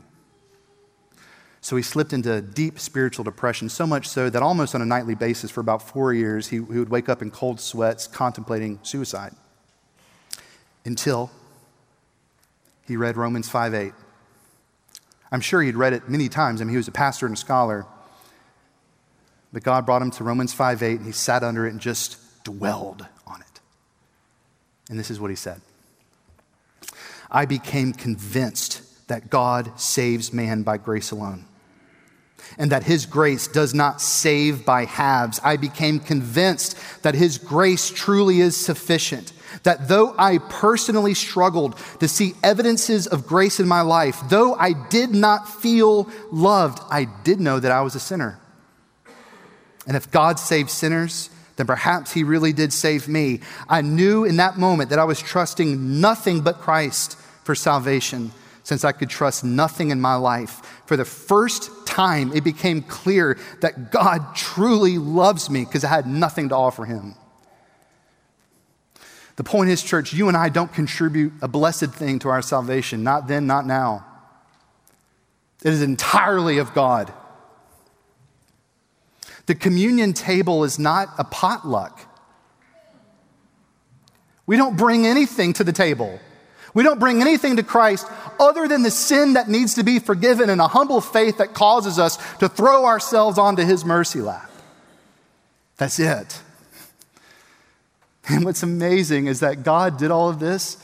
So 1.61 1.75
he 1.75 1.83
slipped 1.83 2.13
into 2.13 2.41
deep 2.41 2.79
spiritual 2.79 3.25
depression, 3.25 3.69
so 3.69 3.85
much 3.85 4.07
so 4.07 4.29
that 4.29 4.41
almost 4.41 4.75
on 4.75 4.81
a 4.81 4.85
nightly 4.85 5.13
basis 5.13 5.51
for 5.51 5.59
about 5.59 5.81
four 5.81 6.13
years, 6.13 6.47
he, 6.47 6.57
he 6.57 6.61
would 6.61 6.89
wake 6.89 7.09
up 7.09 7.21
in 7.21 7.31
cold 7.31 7.59
sweats 7.59 8.07
contemplating 8.07 8.79
suicide 8.81 9.33
until 10.85 11.31
he 12.87 12.97
read 12.97 13.17
Romans 13.17 13.47
5 13.47 13.73
8. 13.73 13.93
I'm 15.31 15.41
sure 15.41 15.61
he'd 15.61 15.75
read 15.75 15.93
it 15.93 16.09
many 16.09 16.27
times. 16.27 16.59
I 16.59 16.63
mean, 16.63 16.71
he 16.71 16.77
was 16.77 16.87
a 16.87 16.91
pastor 16.91 17.25
and 17.25 17.35
a 17.35 17.39
scholar. 17.39 17.85
But 19.53 19.63
God 19.63 19.85
brought 19.85 20.01
him 20.01 20.11
to 20.11 20.23
Romans 20.23 20.53
5 20.53 20.81
8, 20.83 20.97
and 20.97 21.05
he 21.05 21.11
sat 21.11 21.43
under 21.43 21.65
it 21.65 21.71
and 21.71 21.79
just 21.79 22.17
dwelled 22.43 23.05
on 23.27 23.41
it. 23.41 23.59
And 24.89 24.99
this 24.99 25.11
is 25.11 25.19
what 25.19 25.29
he 25.29 25.35
said 25.35 25.61
I 27.29 27.45
became 27.45 27.93
convinced 27.93 29.07
that 29.07 29.29
God 29.29 29.79
saves 29.79 30.33
man 30.33 30.63
by 30.63 30.77
grace 30.77 31.11
alone, 31.11 31.45
and 32.57 32.71
that 32.71 32.83
his 32.83 33.05
grace 33.05 33.47
does 33.47 33.73
not 33.73 34.01
save 34.01 34.65
by 34.65 34.85
halves. 34.85 35.39
I 35.43 35.57
became 35.57 35.99
convinced 35.99 36.77
that 37.03 37.15
his 37.15 37.37
grace 37.37 37.89
truly 37.89 38.39
is 38.39 38.55
sufficient 38.55 39.33
that 39.63 39.87
though 39.87 40.15
I 40.17 40.37
personally 40.37 41.13
struggled 41.13 41.77
to 41.99 42.07
see 42.07 42.33
evidences 42.43 43.07
of 43.07 43.27
grace 43.27 43.59
in 43.59 43.67
my 43.67 43.81
life, 43.81 44.21
though 44.29 44.53
I 44.55 44.73
did 44.73 45.11
not 45.11 45.47
feel 45.47 46.09
loved, 46.31 46.79
I 46.89 47.05
did 47.23 47.39
know 47.39 47.59
that 47.59 47.71
I 47.71 47.81
was 47.81 47.95
a 47.95 47.99
sinner. 47.99 48.39
And 49.87 49.97
if 49.97 50.11
God 50.11 50.39
saved 50.39 50.69
sinners, 50.69 51.29
then 51.55 51.67
perhaps 51.67 52.13
He 52.13 52.23
really 52.23 52.53
did 52.53 52.71
save 52.71 53.07
me. 53.07 53.41
I 53.67 53.81
knew 53.81 54.23
in 54.23 54.37
that 54.37 54.57
moment 54.57 54.91
that 54.91 54.99
I 54.99 55.03
was 55.03 55.19
trusting 55.19 55.99
nothing 55.99 56.41
but 56.41 56.59
Christ 56.59 57.17
for 57.43 57.55
salvation, 57.55 58.31
since 58.63 58.85
I 58.85 58.91
could 58.91 59.09
trust 59.09 59.43
nothing 59.43 59.89
in 59.89 59.99
my 59.99 60.15
life. 60.15 60.61
For 60.85 60.95
the 60.95 61.05
first 61.05 61.69
time, 61.85 62.31
it 62.33 62.43
became 62.43 62.81
clear 62.83 63.37
that 63.61 63.91
God 63.91 64.35
truly 64.35 64.97
loves 64.97 65.49
me 65.49 65.65
because 65.65 65.83
I 65.83 65.89
had 65.89 66.07
nothing 66.07 66.49
to 66.49 66.55
offer 66.55 66.85
Him. 66.85 67.15
The 69.39 69.45
point 69.45 69.69
is, 69.69 69.81
church, 69.81 70.11
you 70.11 70.27
and 70.27 70.35
I 70.35 70.49
don't 70.49 70.73
contribute 70.73 71.31
a 71.41 71.47
blessed 71.47 71.91
thing 71.91 72.19
to 72.19 72.27
our 72.27 72.41
salvation. 72.41 73.03
Not 73.03 73.29
then, 73.29 73.47
not 73.47 73.65
now. 73.65 74.05
It 75.63 75.71
is 75.71 75.81
entirely 75.81 76.57
of 76.57 76.73
God. 76.73 77.13
The 79.45 79.55
communion 79.55 80.11
table 80.11 80.65
is 80.65 80.77
not 80.77 81.07
a 81.17 81.23
potluck. 81.23 82.01
We 84.45 84.57
don't 84.57 84.75
bring 84.75 85.07
anything 85.07 85.53
to 85.53 85.63
the 85.63 85.71
table. 85.71 86.19
We 86.73 86.83
don't 86.83 86.99
bring 86.99 87.21
anything 87.21 87.55
to 87.55 87.63
Christ 87.63 88.07
other 88.41 88.67
than 88.67 88.83
the 88.83 88.91
sin 88.91 89.35
that 89.35 89.47
needs 89.47 89.75
to 89.75 89.83
be 89.83 89.99
forgiven 89.99 90.49
and 90.49 90.59
a 90.59 90.67
humble 90.67 90.99
faith 90.99 91.37
that 91.37 91.53
causes 91.53 91.97
us 91.97 92.17
to 92.39 92.49
throw 92.49 92.83
ourselves 92.83 93.37
onto 93.37 93.63
His 93.63 93.85
mercy 93.85 94.19
lap. 94.19 94.51
That's 95.77 95.97
it. 95.97 96.41
And 98.29 98.45
what's 98.45 98.63
amazing 98.63 99.27
is 99.27 99.39
that 99.39 99.63
God 99.63 99.97
did 99.97 100.11
all 100.11 100.29
of 100.29 100.39
this. 100.39 100.77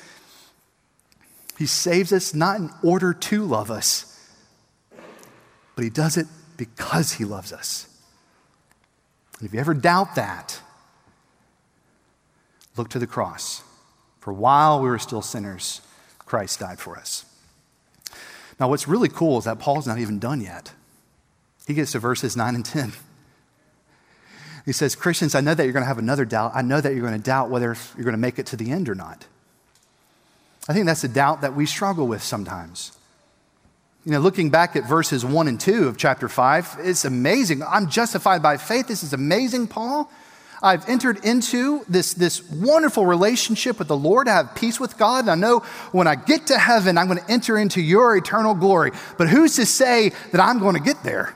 He 1.58 1.68
saves 1.68 2.12
us 2.12 2.34
not 2.34 2.60
in 2.60 2.70
order 2.84 3.14
to 3.14 3.46
love 3.46 3.72
us, 3.72 4.20
but 5.76 5.84
He 5.84 5.90
does 5.90 6.18
it 6.18 6.28
because 6.58 7.14
He 7.14 7.26
loves 7.26 7.54
us. 7.54 7.88
And 9.40 9.48
if 9.48 9.54
you 9.54 9.60
ever 9.60 9.74
doubt 9.74 10.16
that, 10.16 10.60
look 12.76 12.90
to 12.90 13.00
the 13.00 13.08
cross. 13.08 13.62
For 14.20 14.34
while 14.34 14.82
we 14.82 14.90
were 14.90 15.00
still 15.00 15.22
sinners, 15.22 15.82
Christ 16.20 16.60
died 16.60 16.80
for 16.80 16.98
us. 16.98 17.26
Now, 18.60 18.70
what's 18.70 18.88
really 18.88 19.10
cool 19.10 19.38
is 19.38 19.46
that 19.46 19.60
Paul's 19.60 19.86
not 19.86 20.00
even 20.00 20.18
done 20.18 20.42
yet. 20.42 20.72
He 21.68 21.74
gets 21.74 21.92
to 21.92 22.00
verses 22.00 22.36
9 22.36 22.56
and 22.56 22.66
10. 22.66 22.94
He 24.66 24.72
says, 24.72 24.96
Christians, 24.96 25.36
I 25.36 25.42
know 25.42 25.54
that 25.54 25.64
you're 25.64 25.74
going 25.74 25.84
to 25.84 25.88
have 25.88 26.00
another 26.00 26.26
doubt. 26.26 26.52
I 26.56 26.64
know 26.64 26.82
that 26.82 26.92
you're 26.94 27.08
going 27.08 27.20
to 27.20 27.24
doubt 27.24 27.52
whether 27.52 27.78
you're 27.96 28.04
going 28.04 28.14
to 28.14 28.18
make 28.18 28.40
it 28.40 28.48
to 28.48 28.58
the 28.58 28.72
end 28.72 28.90
or 28.90 28.96
not. 28.96 29.26
I 30.68 30.74
think 30.74 30.88
that's 30.88 31.04
a 31.04 31.08
doubt 31.08 31.42
that 31.42 31.56
we 31.56 31.68
struggle 31.68 32.08
with 32.08 32.24
sometimes. 32.24 32.92
You 34.06 34.14
know, 34.14 34.20
looking 34.20 34.50
back 34.50 34.76
at 34.76 34.88
verses 34.88 35.24
1 35.24 35.48
and 35.48 35.60
2 35.60 35.88
of 35.88 35.98
chapter 35.98 36.28
5, 36.28 36.78
it's 36.80 37.06
amazing. 37.06 37.62
I'm 37.64 37.90
justified 37.90 38.42
by 38.42 38.58
faith. 38.58 38.88
This 38.88 39.04
is 39.04 39.14
amazing, 39.14 39.68
Paul. 39.68 40.12
I've 40.64 40.88
entered 40.90 41.24
into 41.24 41.84
this, 41.88 42.14
this 42.14 42.50
wonderful 42.50 43.06
relationship 43.06 43.78
with 43.78 43.88
the 43.88 43.98
Lord. 43.98 44.28
I 44.28 44.38
have 44.38 44.56
peace 44.56 44.80
with 44.80 44.98
God. 44.98 45.26
And 45.26 45.32
I 45.32 45.36
know 45.36 45.60
when 45.92 46.08
I 46.08 46.16
get 46.16 46.48
to 46.48 46.58
heaven, 46.58 46.98
I'm 46.98 47.08
going 47.08 47.20
to 47.20 47.32
enter 47.32 47.58
into 47.58 47.82
your 47.82 48.18
eternal 48.18 48.56
glory. 48.56 48.92
But 49.18 49.30
who's 49.30 49.56
to 49.58 49.66
say 49.66 50.10
that 50.32 50.42
I'm 50.42 50.58
going 50.58 50.76
to 50.76 50.82
get 50.82 51.04
there? 51.04 51.36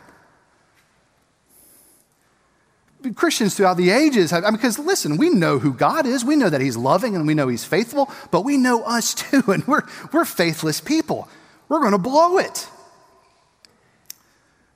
Christians 3.15 3.55
throughout 3.55 3.77
the 3.77 3.91
ages 3.91 4.31
have, 4.31 4.43
I 4.43 4.47
mean, 4.47 4.57
because 4.57 4.77
listen, 4.77 5.17
we 5.17 5.29
know 5.29 5.59
who 5.59 5.73
God 5.73 6.05
is. 6.05 6.25
We 6.25 6.35
know 6.35 6.49
that 6.49 6.61
He's 6.61 6.75
loving 6.75 7.15
and 7.15 7.25
we 7.25 7.33
know 7.33 7.47
He's 7.47 7.63
faithful, 7.63 8.11
but 8.31 8.41
we 8.41 8.57
know 8.57 8.83
us 8.83 9.13
too, 9.15 9.43
and 9.47 9.65
we're, 9.67 9.83
we're 10.11 10.25
faithless 10.25 10.81
people. 10.81 11.29
We're 11.69 11.79
going 11.79 11.93
to 11.93 11.97
blow 11.97 12.37
it. 12.37 12.67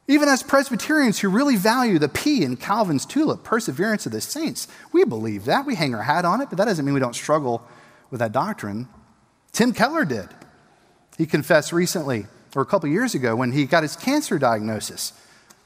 Even 0.08 0.28
as 0.28 0.44
Presbyterians 0.44 1.20
who 1.20 1.30
really 1.30 1.56
value 1.56 1.98
the 1.98 2.10
P 2.10 2.44
in 2.44 2.58
Calvin's 2.58 3.06
tulip, 3.06 3.44
perseverance 3.44 4.06
of 4.06 4.12
the 4.12 4.20
saints, 4.20 4.68
we 4.92 5.06
believe 5.06 5.46
that. 5.46 5.66
We 5.66 5.76
hang 5.76 5.96
our 5.96 6.04
hat 6.04 6.26
on 6.26 6.42
it, 6.42 6.50
but 6.50 6.58
that 6.58 6.66
doesn't 6.66 6.84
mean 6.84 6.94
we 6.94 7.00
don't 7.00 7.16
struggle 7.16 7.66
with 8.12 8.20
that 8.20 8.34
doctrine. 8.34 8.90
Tim 9.54 9.72
Keller 9.72 10.04
did. 10.04 10.28
He 11.18 11.26
confessed 11.26 11.72
recently, 11.72 12.28
or 12.56 12.62
a 12.62 12.66
couple 12.66 12.90
years 12.90 13.16
ago, 13.16 13.36
when 13.36 13.54
he 13.54 13.66
got 13.66 13.84
his 13.84 13.96
cancer 13.96 14.38
diagnosis. 14.38 15.14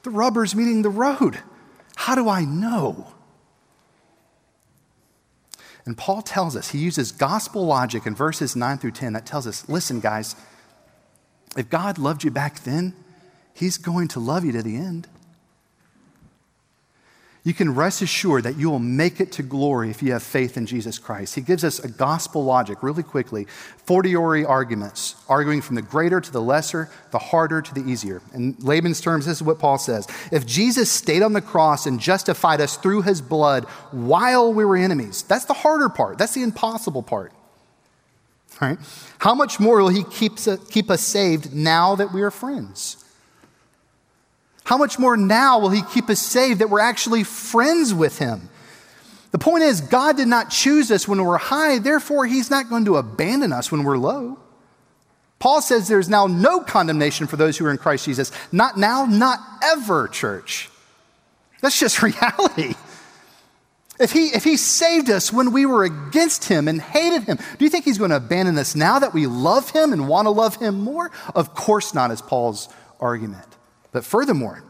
The 0.04 0.10
rubber's 0.10 0.54
meeting 0.54 0.82
the 0.82 0.88
road. 0.88 1.40
How 1.98 2.14
do 2.14 2.28
I 2.28 2.44
know? 2.44 3.08
And 5.84 5.98
Paul 5.98 6.22
tells 6.22 6.54
us, 6.54 6.70
he 6.70 6.78
uses 6.78 7.10
gospel 7.10 7.66
logic 7.66 8.06
in 8.06 8.14
verses 8.14 8.54
9 8.54 8.78
through 8.78 8.92
10 8.92 9.14
that 9.14 9.26
tells 9.26 9.48
us 9.48 9.68
listen, 9.68 9.98
guys, 9.98 10.36
if 11.56 11.68
God 11.68 11.98
loved 11.98 12.22
you 12.22 12.30
back 12.30 12.60
then, 12.60 12.94
He's 13.52 13.78
going 13.78 14.06
to 14.08 14.20
love 14.20 14.44
you 14.44 14.52
to 14.52 14.62
the 14.62 14.76
end. 14.76 15.08
You 17.48 17.54
can 17.54 17.74
rest 17.74 18.02
assured 18.02 18.44
that 18.44 18.58
you 18.58 18.68
will 18.68 18.78
make 18.78 19.22
it 19.22 19.32
to 19.32 19.42
glory 19.42 19.88
if 19.88 20.02
you 20.02 20.12
have 20.12 20.22
faith 20.22 20.58
in 20.58 20.66
Jesus 20.66 20.98
Christ. 20.98 21.34
He 21.34 21.40
gives 21.40 21.64
us 21.64 21.78
a 21.78 21.88
gospel 21.88 22.44
logic 22.44 22.82
really 22.82 23.02
quickly, 23.02 23.46
fortiori 23.86 24.44
arguments, 24.44 25.14
arguing 25.30 25.62
from 25.62 25.76
the 25.76 25.80
greater 25.80 26.20
to 26.20 26.30
the 26.30 26.42
lesser, 26.42 26.90
the 27.10 27.18
harder 27.18 27.62
to 27.62 27.72
the 27.72 27.80
easier. 27.80 28.20
In 28.34 28.54
Laban's 28.58 29.00
terms, 29.00 29.24
this 29.24 29.38
is 29.38 29.42
what 29.42 29.58
Paul 29.58 29.78
says 29.78 30.06
If 30.30 30.44
Jesus 30.44 30.90
stayed 30.90 31.22
on 31.22 31.32
the 31.32 31.40
cross 31.40 31.86
and 31.86 31.98
justified 31.98 32.60
us 32.60 32.76
through 32.76 33.00
his 33.00 33.22
blood 33.22 33.64
while 33.92 34.52
we 34.52 34.66
were 34.66 34.76
enemies, 34.76 35.22
that's 35.22 35.46
the 35.46 35.54
harder 35.54 35.88
part, 35.88 36.18
that's 36.18 36.34
the 36.34 36.42
impossible 36.42 37.02
part. 37.02 37.32
Right? 38.60 38.76
How 39.20 39.34
much 39.34 39.58
more 39.58 39.78
will 39.78 39.88
he 39.88 40.04
keep, 40.04 40.32
keep 40.70 40.90
us 40.90 41.00
saved 41.00 41.54
now 41.54 41.94
that 41.94 42.12
we 42.12 42.20
are 42.20 42.30
friends? 42.30 43.02
How 44.68 44.76
much 44.76 44.98
more 44.98 45.16
now 45.16 45.58
will 45.60 45.70
He 45.70 45.80
keep 45.80 46.10
us 46.10 46.20
saved 46.20 46.60
that 46.60 46.68
we're 46.68 46.78
actually 46.78 47.24
friends 47.24 47.94
with 47.94 48.18
Him? 48.18 48.50
The 49.30 49.38
point 49.38 49.64
is, 49.64 49.80
God 49.80 50.18
did 50.18 50.28
not 50.28 50.50
choose 50.50 50.90
us 50.90 51.08
when 51.08 51.24
we're 51.24 51.38
high, 51.38 51.78
therefore, 51.78 52.26
He's 52.26 52.50
not 52.50 52.68
going 52.68 52.84
to 52.84 52.98
abandon 52.98 53.50
us 53.50 53.72
when 53.72 53.82
we're 53.82 53.96
low. 53.96 54.38
Paul 55.38 55.62
says 55.62 55.88
there's 55.88 56.10
now 56.10 56.26
no 56.26 56.60
condemnation 56.60 57.26
for 57.26 57.38
those 57.38 57.56
who 57.56 57.64
are 57.64 57.70
in 57.70 57.78
Christ 57.78 58.04
Jesus. 58.04 58.30
Not 58.52 58.76
now, 58.76 59.06
not 59.06 59.38
ever, 59.62 60.06
church. 60.06 60.68
That's 61.62 61.80
just 61.80 62.02
reality. 62.02 62.74
If 63.98 64.12
he, 64.12 64.26
if 64.26 64.44
he 64.44 64.58
saved 64.58 65.08
us 65.08 65.32
when 65.32 65.50
we 65.50 65.64
were 65.64 65.84
against 65.84 66.44
him 66.44 66.68
and 66.68 66.78
hated 66.78 67.22
him, 67.22 67.38
do 67.58 67.64
you 67.64 67.70
think 67.70 67.86
he's 67.86 67.96
going 67.96 68.10
to 68.10 68.18
abandon 68.18 68.58
us 68.58 68.74
now 68.74 68.98
that 68.98 69.14
we 69.14 69.26
love 69.26 69.70
him 69.70 69.94
and 69.94 70.08
want 70.08 70.26
to 70.26 70.30
love 70.30 70.56
him 70.56 70.78
more? 70.78 71.10
Of 71.34 71.54
course 71.54 71.94
not, 71.94 72.10
is 72.10 72.20
Paul's 72.20 72.68
argument. 73.00 73.47
But 73.92 74.04
furthermore, 74.04 74.62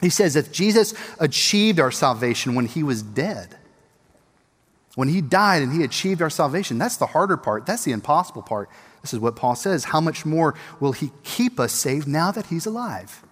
he 0.00 0.10
says 0.10 0.36
if 0.36 0.52
Jesus 0.52 0.94
achieved 1.18 1.80
our 1.80 1.90
salvation 1.90 2.54
when 2.54 2.66
he 2.66 2.82
was 2.82 3.02
dead, 3.02 3.56
when 4.94 5.08
he 5.08 5.20
died 5.20 5.62
and 5.62 5.72
he 5.72 5.84
achieved 5.84 6.22
our 6.22 6.30
salvation, 6.30 6.78
that's 6.78 6.96
the 6.96 7.06
harder 7.06 7.36
part. 7.36 7.66
That's 7.66 7.84
the 7.84 7.92
impossible 7.92 8.42
part. 8.42 8.68
This 9.02 9.14
is 9.14 9.20
what 9.20 9.36
Paul 9.36 9.54
says. 9.54 9.84
How 9.84 10.00
much 10.00 10.26
more 10.26 10.54
will 10.80 10.92
he 10.92 11.12
keep 11.22 11.60
us 11.60 11.72
saved 11.72 12.08
now 12.08 12.32
that 12.32 12.46
he's 12.46 12.66
alive? 12.66 13.22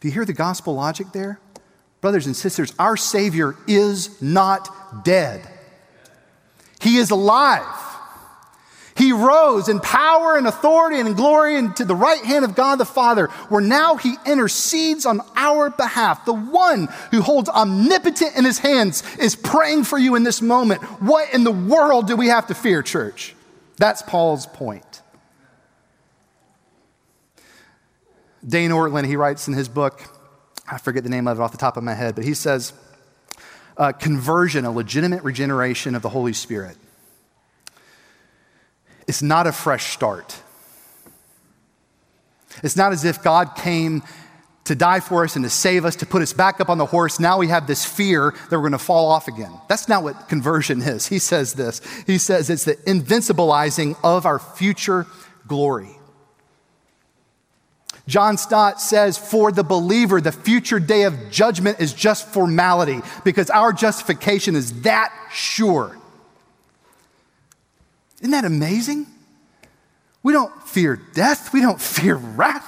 Do 0.00 0.08
you 0.08 0.14
hear 0.14 0.24
the 0.24 0.32
gospel 0.32 0.74
logic 0.74 1.12
there? 1.12 1.38
Brothers 2.00 2.26
and 2.26 2.34
sisters, 2.34 2.74
our 2.80 2.96
Savior 2.96 3.54
is 3.68 4.20
not 4.20 5.04
dead, 5.04 5.48
he 6.80 6.96
is 6.96 7.12
alive. 7.12 7.91
He 9.02 9.10
rose 9.10 9.68
in 9.68 9.80
power 9.80 10.36
and 10.36 10.46
authority 10.46 11.00
and 11.00 11.16
glory 11.16 11.56
and 11.56 11.74
to 11.74 11.84
the 11.84 11.96
right 11.96 12.24
hand 12.24 12.44
of 12.44 12.54
God 12.54 12.76
the 12.76 12.84
Father, 12.84 13.26
where 13.48 13.60
now 13.60 13.96
he 13.96 14.14
intercedes 14.24 15.06
on 15.06 15.22
our 15.34 15.70
behalf. 15.70 16.24
The 16.24 16.32
one 16.32 16.86
who 17.10 17.20
holds 17.20 17.48
omnipotent 17.48 18.36
in 18.36 18.44
his 18.44 18.60
hands 18.60 19.02
is 19.16 19.34
praying 19.34 19.84
for 19.84 19.98
you 19.98 20.14
in 20.14 20.22
this 20.22 20.40
moment. 20.40 20.82
What 21.02 21.34
in 21.34 21.42
the 21.42 21.50
world 21.50 22.06
do 22.06 22.14
we 22.14 22.28
have 22.28 22.46
to 22.46 22.54
fear, 22.54 22.80
church? 22.80 23.34
That's 23.76 24.02
Paul's 24.02 24.46
point. 24.46 25.02
Dane 28.46 28.70
Ortlund, 28.70 29.08
he 29.08 29.16
writes 29.16 29.48
in 29.48 29.54
his 29.54 29.68
book, 29.68 30.00
I 30.70 30.78
forget 30.78 31.02
the 31.02 31.10
name 31.10 31.26
of 31.26 31.40
it 31.40 31.42
off 31.42 31.50
the 31.50 31.58
top 31.58 31.76
of 31.76 31.82
my 31.82 31.94
head, 31.94 32.14
but 32.14 32.22
he 32.22 32.34
says, 32.34 32.72
uh, 33.76 33.90
conversion, 33.90 34.64
a 34.64 34.70
legitimate 34.70 35.24
regeneration 35.24 35.96
of 35.96 36.02
the 36.02 36.08
Holy 36.08 36.32
Spirit 36.32 36.76
it's 39.06 39.22
not 39.22 39.46
a 39.46 39.52
fresh 39.52 39.92
start. 39.92 40.36
It's 42.62 42.76
not 42.76 42.92
as 42.92 43.04
if 43.04 43.22
God 43.22 43.56
came 43.56 44.02
to 44.64 44.74
die 44.74 45.00
for 45.00 45.24
us 45.24 45.34
and 45.34 45.44
to 45.44 45.50
save 45.50 45.84
us, 45.84 45.96
to 45.96 46.06
put 46.06 46.22
us 46.22 46.32
back 46.32 46.60
up 46.60 46.68
on 46.68 46.78
the 46.78 46.86
horse. 46.86 47.18
Now 47.18 47.38
we 47.38 47.48
have 47.48 47.66
this 47.66 47.84
fear 47.84 48.32
that 48.48 48.52
we're 48.52 48.60
going 48.60 48.72
to 48.72 48.78
fall 48.78 49.10
off 49.10 49.26
again. 49.26 49.52
That's 49.68 49.88
not 49.88 50.02
what 50.02 50.28
conversion 50.28 50.80
is. 50.82 51.06
He 51.06 51.18
says 51.18 51.54
this. 51.54 51.80
He 52.06 52.18
says 52.18 52.50
it's 52.50 52.64
the 52.64 52.76
invincibilizing 52.76 53.96
of 54.04 54.26
our 54.26 54.38
future 54.38 55.06
glory. 55.46 55.90
John 58.08 58.36
Stott 58.36 58.80
says, 58.80 59.16
for 59.16 59.52
the 59.52 59.62
believer, 59.62 60.20
the 60.20 60.32
future 60.32 60.80
day 60.80 61.04
of 61.04 61.30
judgment 61.30 61.80
is 61.80 61.92
just 61.92 62.26
formality 62.28 63.00
because 63.24 63.48
our 63.48 63.72
justification 63.72 64.56
is 64.56 64.82
that 64.82 65.12
sure. 65.32 65.96
Isn't 68.22 68.30
that 68.30 68.44
amazing? 68.44 69.06
We 70.22 70.32
don't 70.32 70.62
fear 70.62 70.98
death, 71.14 71.52
we 71.52 71.60
don't 71.60 71.80
fear 71.80 72.14
wrath, 72.14 72.66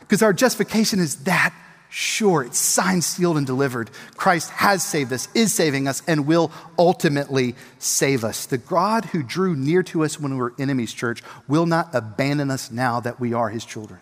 because 0.00 0.22
our 0.22 0.32
justification 0.32 0.98
is 0.98 1.24
that 1.24 1.54
sure. 1.90 2.42
It's 2.44 2.58
signed, 2.58 3.04
sealed, 3.04 3.36
and 3.36 3.46
delivered. 3.46 3.90
Christ 4.16 4.48
has 4.50 4.82
saved 4.82 5.12
us, 5.12 5.28
is 5.34 5.52
saving 5.52 5.86
us, 5.86 6.02
and 6.06 6.26
will 6.26 6.50
ultimately 6.78 7.54
save 7.78 8.24
us. 8.24 8.46
The 8.46 8.58
God 8.58 9.06
who 9.06 9.22
drew 9.22 9.54
near 9.54 9.82
to 9.84 10.04
us 10.04 10.18
when 10.18 10.32
we 10.32 10.38
were 10.38 10.54
enemies, 10.58 10.94
church, 10.94 11.22
will 11.46 11.66
not 11.66 11.94
abandon 11.94 12.50
us 12.50 12.70
now 12.70 13.00
that 13.00 13.20
we 13.20 13.34
are 13.34 13.50
his 13.50 13.64
children. 13.66 14.00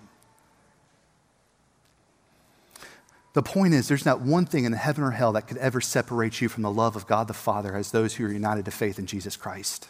The 3.32 3.42
point 3.42 3.74
is, 3.74 3.88
there's 3.88 4.06
not 4.06 4.20
one 4.20 4.46
thing 4.46 4.64
in 4.64 4.72
heaven 4.72 5.02
or 5.02 5.10
hell 5.10 5.32
that 5.32 5.48
could 5.48 5.58
ever 5.58 5.80
separate 5.80 6.40
you 6.40 6.48
from 6.48 6.62
the 6.62 6.70
love 6.70 6.94
of 6.94 7.06
God 7.06 7.26
the 7.26 7.34
Father 7.34 7.74
as 7.74 7.90
those 7.90 8.14
who 8.14 8.26
are 8.26 8.32
united 8.32 8.64
to 8.66 8.70
faith 8.70 8.98
in 8.98 9.06
Jesus 9.06 9.36
Christ. 9.36 9.88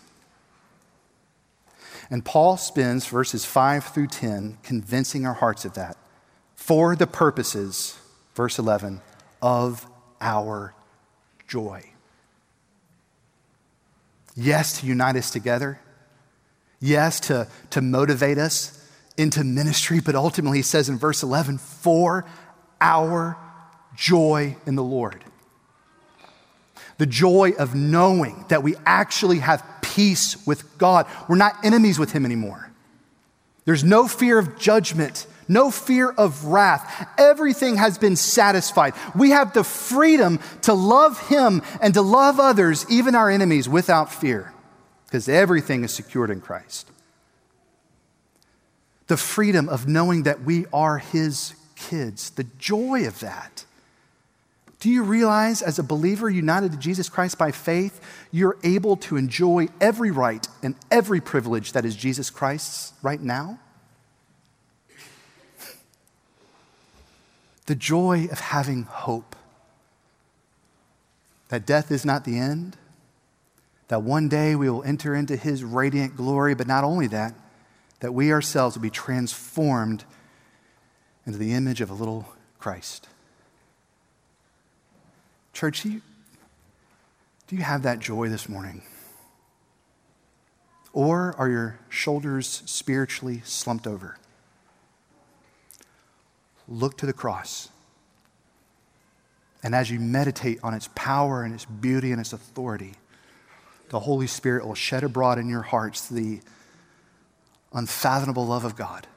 And 2.11 2.25
Paul 2.25 2.57
spends 2.57 3.07
verses 3.07 3.45
5 3.45 3.85
through 3.85 4.07
10 4.09 4.59
convincing 4.63 5.27
our 5.27 5.35
hearts 5.35 5.65
of 5.65 5.75
that 5.75 5.97
for 6.55 6.97
the 6.97 7.07
purposes 7.07 7.99
verse 8.39 8.57
11, 8.57 9.01
of 9.43 9.85
our 10.21 10.73
joy. 11.49 11.83
Yes, 14.37 14.79
to 14.79 14.87
unite 14.87 15.17
us 15.17 15.33
together. 15.33 15.81
Yes, 16.79 17.19
to, 17.19 17.49
to 17.71 17.81
motivate 17.81 18.39
us 18.39 18.81
into 19.17 19.43
ministry, 19.43 19.99
but 19.99 20.15
ultimately, 20.15 20.59
he 20.59 20.63
says 20.63 20.89
in 20.89 20.99
verse 20.99 21.25
11, 21.25 21.59
for 21.59 22.27
our 22.81 23.37
joy 23.97 24.57
in 24.67 24.77
the 24.77 24.85
Lord. 24.85 25.25
The 26.99 27.07
joy 27.07 27.55
of 27.59 27.75
knowing 27.75 28.45
that 28.51 28.63
we 28.63 28.77
actually 28.87 29.41
have 29.41 29.65
peace 29.99 30.47
with 30.47 30.79
God. 30.79 31.07
We're 31.29 31.37
not 31.37 31.65
enemies 31.65 31.99
with 31.99 32.13
him 32.13 32.25
anymore. 32.25 32.71
There's 33.65 33.85
no 33.85 34.07
fear 34.07 34.39
of 34.39 34.59
judgment, 34.59 35.27
no 35.49 35.71
fear 35.71 36.11
of 36.11 36.45
wrath. 36.45 37.09
Everything 37.19 37.77
has 37.77 37.99
been 37.99 38.17
satisfied. 38.17 38.95
We 39.15 39.31
have 39.31 39.53
the 39.53 39.65
freedom 39.65 40.39
to 40.63 40.73
love 40.73 41.19
him 41.29 41.63
and 41.81 41.95
to 41.95 42.03
love 42.03 42.39
others, 42.39 42.87
even 42.89 43.15
our 43.15 43.29
enemies, 43.29 43.69
without 43.69 44.13
fear, 44.13 44.53
because 45.07 45.29
everything 45.29 45.85
is 45.85 45.93
secured 45.93 46.31
in 46.31 46.41
Christ 46.41 46.89
the 49.09 49.17
freedom 49.17 49.69
of 49.69 49.89
knowing 49.89 50.23
that 50.23 50.43
we 50.43 50.67
are 50.73 50.99
His 50.99 51.55
kids, 51.75 52.31
the 52.31 52.45
joy 52.59 53.07
of 53.07 53.21
that. 53.21 53.65
Do 54.81 54.91
you 54.91 55.03
realize, 55.03 55.61
as 55.61 55.79
a 55.79 55.83
believer 55.83 56.31
united 56.31 56.71
to 56.73 56.79
Jesus 56.79 57.09
Christ 57.09 57.37
by 57.37 57.51
faith, 57.51 58.01
you're 58.31 58.57
able 58.63 58.97
to 58.99 59.17
enjoy 59.17 59.69
every 59.81 60.13
right 60.13 60.47
and 60.63 60.77
every 60.91 61.21
privilege 61.21 61.73
that 61.73 61.85
is 61.85 61.97
Jesus 61.97 62.31
Christ's 62.31 62.93
right 63.03 63.21
now? 63.21 63.59
The 67.67 67.75
joy 67.75 68.29
of 68.31 68.39
having 68.39 68.85
hope 68.85 69.35
that 71.49 71.67
death 71.67 71.91
is 71.91 72.05
not 72.05 72.25
the 72.25 72.39
end, 72.39 72.77
that 73.89 74.03
one 74.03 74.29
day 74.29 74.55
we 74.55 74.71
will 74.71 74.85
enter 74.85 75.15
into 75.15 75.37
his 75.37 75.65
radiant 75.65 76.17
glory, 76.17 76.55
but 76.55 76.67
not 76.67 76.85
only 76.85 77.09
that, 77.09 77.35
that 78.01 78.15
we 78.15 78.33
ourselves 78.33 78.77
will 78.77 78.83
be 78.83 78.91
transformed 78.91 80.05
into 81.27 81.39
the 81.39 81.53
image 81.53 81.81
of 81.81 81.91
a 81.91 81.95
little 81.95 82.29
Christ. 82.59 83.09
Church, 85.59 85.83
do 85.83 85.91
you, 85.91 86.03
do 87.49 87.57
you 87.57 87.63
have 87.63 87.83
that 87.83 87.99
joy 87.99 88.29
this 88.29 88.49
morning? 88.49 88.81
Or 90.93 91.35
are 91.37 91.49
your 91.49 91.81
shoulders 91.89 92.63
spiritually 92.65 93.43
slumped 93.45 93.85
over? 93.85 94.19
Look 96.69 96.97
to 96.99 97.07
the 97.07 97.13
cross. 97.13 97.71
And 99.61 99.75
as 99.75 99.91
you 99.91 99.99
meditate 99.99 100.61
on 100.63 100.75
its 100.75 100.91
power 100.95 101.43
and 101.43 101.53
its 101.53 101.65
beauty 101.65 102.13
and 102.13 102.21
its 102.21 102.33
authority, 102.33 102.93
the 103.89 103.99
Holy 103.99 104.29
Spirit 104.29 104.65
will 104.65 104.77
shed 104.77 105.03
abroad 105.03 105.39
in 105.39 105.49
your 105.49 105.63
hearts 105.63 106.09
the 106.09 106.39
unfathomable 107.73 108.47
love 108.47 108.65
of 108.65 108.77
God 108.77 109.09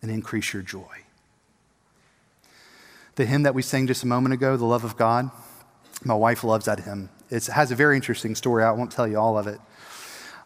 and 0.00 0.12
increase 0.12 0.52
your 0.52 0.62
joy. 0.62 1.02
The 3.20 3.26
hymn 3.26 3.42
that 3.42 3.54
we 3.54 3.60
sang 3.60 3.86
just 3.86 4.02
a 4.02 4.06
moment 4.06 4.32
ago, 4.32 4.56
The 4.56 4.64
Love 4.64 4.82
of 4.82 4.96
God, 4.96 5.30
my 6.02 6.14
wife 6.14 6.42
loves 6.42 6.64
that 6.64 6.80
hymn. 6.80 7.10
It's, 7.28 7.50
it 7.50 7.52
has 7.52 7.70
a 7.70 7.74
very 7.74 7.94
interesting 7.94 8.34
story. 8.34 8.64
I 8.64 8.70
won't 8.70 8.90
tell 8.90 9.06
you 9.06 9.18
all 9.18 9.36
of 9.36 9.46
it. 9.46 9.60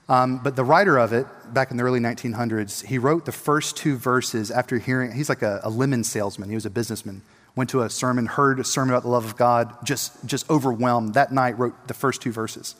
Um, 0.09 0.41
but 0.43 0.57
the 0.57 0.65
writer 0.65 0.99
of 0.99 1.13
it, 1.13 1.25
back 1.55 1.71
in 1.71 1.77
the 1.77 1.85
early 1.85 2.01
1900s, 2.01 2.85
he 2.85 2.99
wrote 2.99 3.27
the 3.27 3.31
first 3.31 3.77
two 3.77 3.97
verses 3.97 4.51
after 4.51 4.79
hearing, 4.79 5.13
he's 5.13 5.29
like 5.29 5.43
a, 5.43 5.61
a 5.63 5.71
lemon 5.71 6.03
salesman, 6.03 6.49
he 6.49 6.57
was 6.57 6.67
a 6.67 6.71
businessman. 6.71 7.23
Went 7.55 7.71
to 7.71 7.83
a 7.83 7.89
sermon, 7.89 8.27
heard 8.27 8.59
a 8.59 8.65
sermon 8.65 8.93
about 8.93 9.05
the 9.05 9.09
love 9.11 9.25
of 9.25 9.37
God, 9.37 9.73
just, 9.87 10.27
just 10.27 10.51
overwhelmed. 10.51 11.15
That 11.15 11.31
night, 11.31 11.57
wrote 11.57 11.87
the 11.87 11.95
first 11.95 12.23
two 12.23 12.33
verses. 12.33 12.75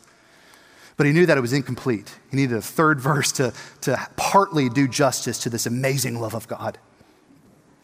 But 0.97 1.07
he 1.07 1.13
knew 1.13 1.25
that 1.25 1.37
it 1.37 1.41
was 1.41 1.53
incomplete. 1.53 2.13
He 2.31 2.35
needed 2.35 2.57
a 2.57 2.61
third 2.61 2.99
verse 3.11 3.31
to, 3.31 3.53
to 3.83 4.09
partly 4.17 4.67
do 4.67 4.89
justice 4.89 5.39
to 5.43 5.49
this 5.49 5.65
amazing 5.65 6.19
love 6.19 6.33
of 6.33 6.49
God. 6.49 6.79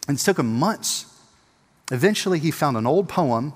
And 0.10 0.18
it 0.18 0.22
took 0.22 0.40
him 0.40 0.60
months. 0.60 1.06
Eventually, 1.92 2.40
he 2.40 2.50
found 2.50 2.76
an 2.76 2.88
old 2.88 3.08
poem 3.08 3.54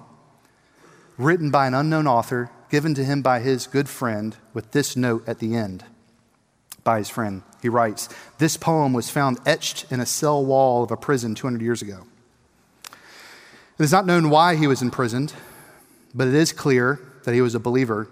written 1.17 1.49
by 1.49 1.65
an 1.65 1.73
unknown 1.73 2.05
author, 2.05 2.51
given 2.69 2.93
to 2.93 3.03
him 3.03 3.23
by 3.23 3.39
his 3.39 3.65
good 3.65 3.89
friend, 3.89 4.35
with 4.53 4.71
this 4.71 4.95
note 4.95 5.27
at 5.27 5.39
the 5.39 5.55
end 5.55 5.83
by 6.83 6.99
his 6.99 7.09
friend. 7.09 7.41
He 7.61 7.69
writes 7.69 8.07
This 8.37 8.55
poem 8.55 8.93
was 8.93 9.09
found 9.09 9.39
etched 9.45 9.91
in 9.91 9.99
a 9.99 10.05
cell 10.05 10.45
wall 10.45 10.83
of 10.83 10.91
a 10.91 10.97
prison 10.97 11.35
200 11.35 11.61
years 11.61 11.81
ago. 11.81 12.05
It 13.77 13.83
is 13.83 13.91
not 13.91 14.05
known 14.05 14.29
why 14.29 14.55
he 14.55 14.67
was 14.67 14.81
imprisoned, 14.81 15.33
but 16.13 16.27
it 16.27 16.33
is 16.35 16.53
clear 16.53 16.99
that 17.23 17.33
he 17.33 17.41
was 17.41 17.55
a 17.55 17.59
believer 17.59 18.07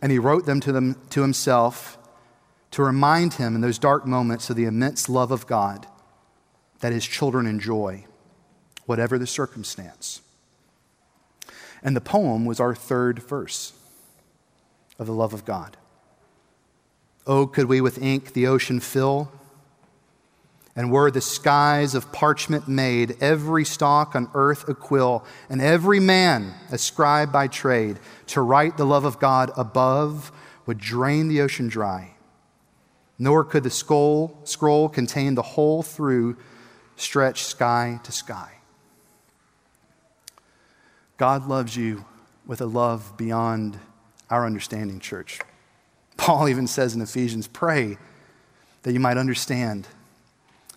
and 0.00 0.10
he 0.10 0.18
wrote 0.18 0.46
them 0.46 0.60
to, 0.60 0.72
them 0.72 0.96
to 1.10 1.22
himself 1.22 1.96
to 2.72 2.82
remind 2.82 3.34
him 3.34 3.54
in 3.54 3.60
those 3.60 3.78
dark 3.78 4.06
moments 4.06 4.50
of 4.50 4.56
the 4.56 4.64
immense 4.64 5.08
love 5.08 5.30
of 5.30 5.46
God 5.46 5.86
that 6.80 6.92
his 6.92 7.06
children 7.06 7.46
enjoy, 7.46 8.04
whatever 8.86 9.18
the 9.18 9.26
circumstance. 9.26 10.20
And 11.82 11.96
the 11.96 12.00
poem 12.00 12.44
was 12.44 12.60
our 12.60 12.74
third 12.74 13.20
verse 13.20 13.72
of 14.98 15.06
the 15.06 15.12
love 15.12 15.32
of 15.32 15.44
God. 15.44 15.76
Oh, 17.26 17.46
could 17.46 17.66
we 17.66 17.80
with 17.80 18.02
ink 18.02 18.32
the 18.32 18.46
ocean 18.46 18.80
fill? 18.80 19.30
And 20.74 20.90
were 20.90 21.10
the 21.10 21.20
skies 21.20 21.94
of 21.94 22.12
parchment 22.12 22.66
made, 22.66 23.16
every 23.20 23.64
stalk 23.64 24.16
on 24.16 24.30
earth 24.32 24.68
a 24.68 24.74
quill, 24.74 25.24
and 25.50 25.60
every 25.60 26.00
man 26.00 26.54
a 26.70 26.78
scribe 26.78 27.30
by 27.30 27.46
trade, 27.46 27.98
to 28.28 28.40
write 28.40 28.76
the 28.76 28.86
love 28.86 29.04
of 29.04 29.18
God 29.18 29.52
above 29.56 30.32
would 30.64 30.78
drain 30.78 31.28
the 31.28 31.42
ocean 31.42 31.68
dry. 31.68 32.14
Nor 33.18 33.44
could 33.44 33.64
the 33.64 33.70
scroll, 33.70 34.38
scroll 34.44 34.88
contain 34.88 35.34
the 35.34 35.42
whole 35.42 35.82
through 35.82 36.36
stretch 36.96 37.44
sky 37.44 38.00
to 38.04 38.12
sky. 38.12 38.52
God 41.22 41.46
loves 41.46 41.76
you 41.76 42.04
with 42.48 42.60
a 42.60 42.66
love 42.66 43.16
beyond 43.16 43.78
our 44.28 44.44
understanding, 44.44 44.98
church. 44.98 45.38
Paul 46.16 46.48
even 46.48 46.66
says 46.66 46.96
in 46.96 47.00
Ephesians, 47.00 47.46
pray 47.46 47.96
that 48.82 48.92
you 48.92 48.98
might 48.98 49.16
understand 49.16 49.86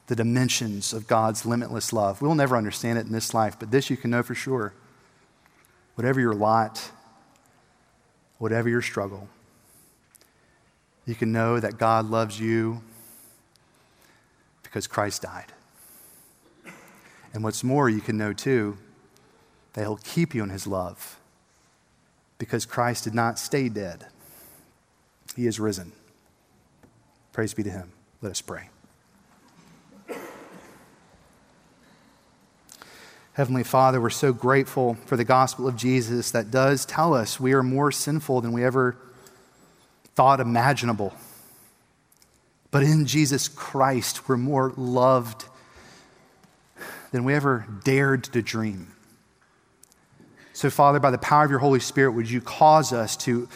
the 0.05 0.15
dimensions 0.15 0.93
of 0.93 1.07
God's 1.07 1.47
limitless 1.47 1.91
love. 1.91 2.21
We'll 2.21 2.35
never 2.35 2.55
understand 2.55 2.99
it 2.99 3.07
in 3.07 3.11
this 3.11 3.33
life, 3.33 3.57
but 3.57 3.71
this 3.71 3.89
you 3.89 3.97
can 3.97 4.11
know 4.11 4.21
for 4.21 4.35
sure. 4.35 4.71
Whatever 5.95 6.19
your 6.19 6.35
lot, 6.35 6.91
whatever 8.37 8.69
your 8.69 8.83
struggle, 8.83 9.27
you 11.07 11.15
can 11.15 11.31
know 11.31 11.59
that 11.59 11.79
God 11.79 12.05
loves 12.05 12.39
you 12.39 12.83
because 14.61 14.85
Christ 14.85 15.23
died. 15.23 15.51
And 17.33 17.43
what's 17.43 17.63
more, 17.63 17.89
you 17.89 17.99
can 17.99 18.15
know 18.15 18.31
too 18.31 18.77
that 19.75 19.81
He'll 19.81 19.97
keep 19.97 20.33
you 20.33 20.41
in 20.41 20.49
His 20.49 20.65
love 20.65 21.19
because 22.37 22.65
Christ 22.65 23.03
did 23.03 23.13
not 23.13 23.37
stay 23.37 23.69
dead, 23.69 24.07
He 25.35 25.45
is 25.45 25.59
risen. 25.59 25.91
Praise 27.33 27.53
be 27.53 27.63
to 27.63 27.69
Him. 27.69 27.91
Let 28.21 28.31
us 28.31 28.41
pray. 28.41 28.69
Heavenly 33.33 33.63
Father, 33.63 33.99
we're 33.99 34.09
so 34.11 34.31
grateful 34.31 34.95
for 35.07 35.17
the 35.17 35.25
gospel 35.25 35.67
of 35.67 35.75
Jesus 35.75 36.31
that 36.31 36.51
does 36.51 36.85
tell 36.85 37.13
us 37.13 37.37
we 37.37 37.51
are 37.51 37.63
more 37.63 37.91
sinful 37.91 38.39
than 38.39 38.53
we 38.53 38.63
ever 38.63 38.95
thought 40.15 40.39
imaginable. 40.39 41.13
But 42.71 42.83
in 42.83 43.05
Jesus 43.05 43.49
Christ, 43.49 44.29
we're 44.29 44.37
more 44.37 44.71
loved 44.77 45.43
than 47.11 47.25
we 47.25 47.33
ever 47.33 47.67
dared 47.83 48.23
to 48.23 48.41
dream. 48.41 48.94
So, 50.55 50.69
Father, 50.69 50.99
by 50.99 51.11
the 51.11 51.17
power 51.17 51.45
of 51.45 51.51
your 51.51 51.59
Holy 51.59 51.79
Spirit, 51.79 52.13
would 52.13 52.29
you 52.29 52.41
cause 52.41 52.91
us 52.91 53.15
to, 53.17 53.47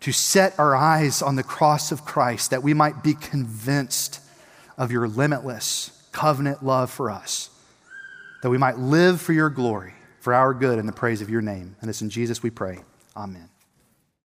to 0.00 0.12
set 0.12 0.58
our 0.58 0.74
eyes 0.74 1.22
on 1.22 1.36
the 1.36 1.42
cross 1.42 1.92
of 1.92 2.04
Christ 2.04 2.50
that 2.50 2.62
we 2.62 2.74
might 2.74 3.02
be 3.02 3.14
convinced 3.14 4.20
of 4.76 4.90
your 4.90 5.06
limitless 5.06 6.08
covenant 6.12 6.64
love 6.64 6.90
for 6.90 7.10
us? 7.10 7.50
that 8.42 8.50
we 8.50 8.58
might 8.58 8.78
live 8.78 9.20
for 9.20 9.32
your 9.32 9.50
glory, 9.50 9.94
for 10.20 10.34
our 10.34 10.54
good, 10.54 10.78
and 10.78 10.88
the 10.88 10.92
praise 10.92 11.20
of 11.20 11.30
your 11.30 11.42
name. 11.42 11.76
And 11.80 11.90
it's 11.90 12.02
in 12.02 12.10
Jesus 12.10 12.42
we 12.42 12.50
pray. 12.50 12.80
Amen. 13.16 13.48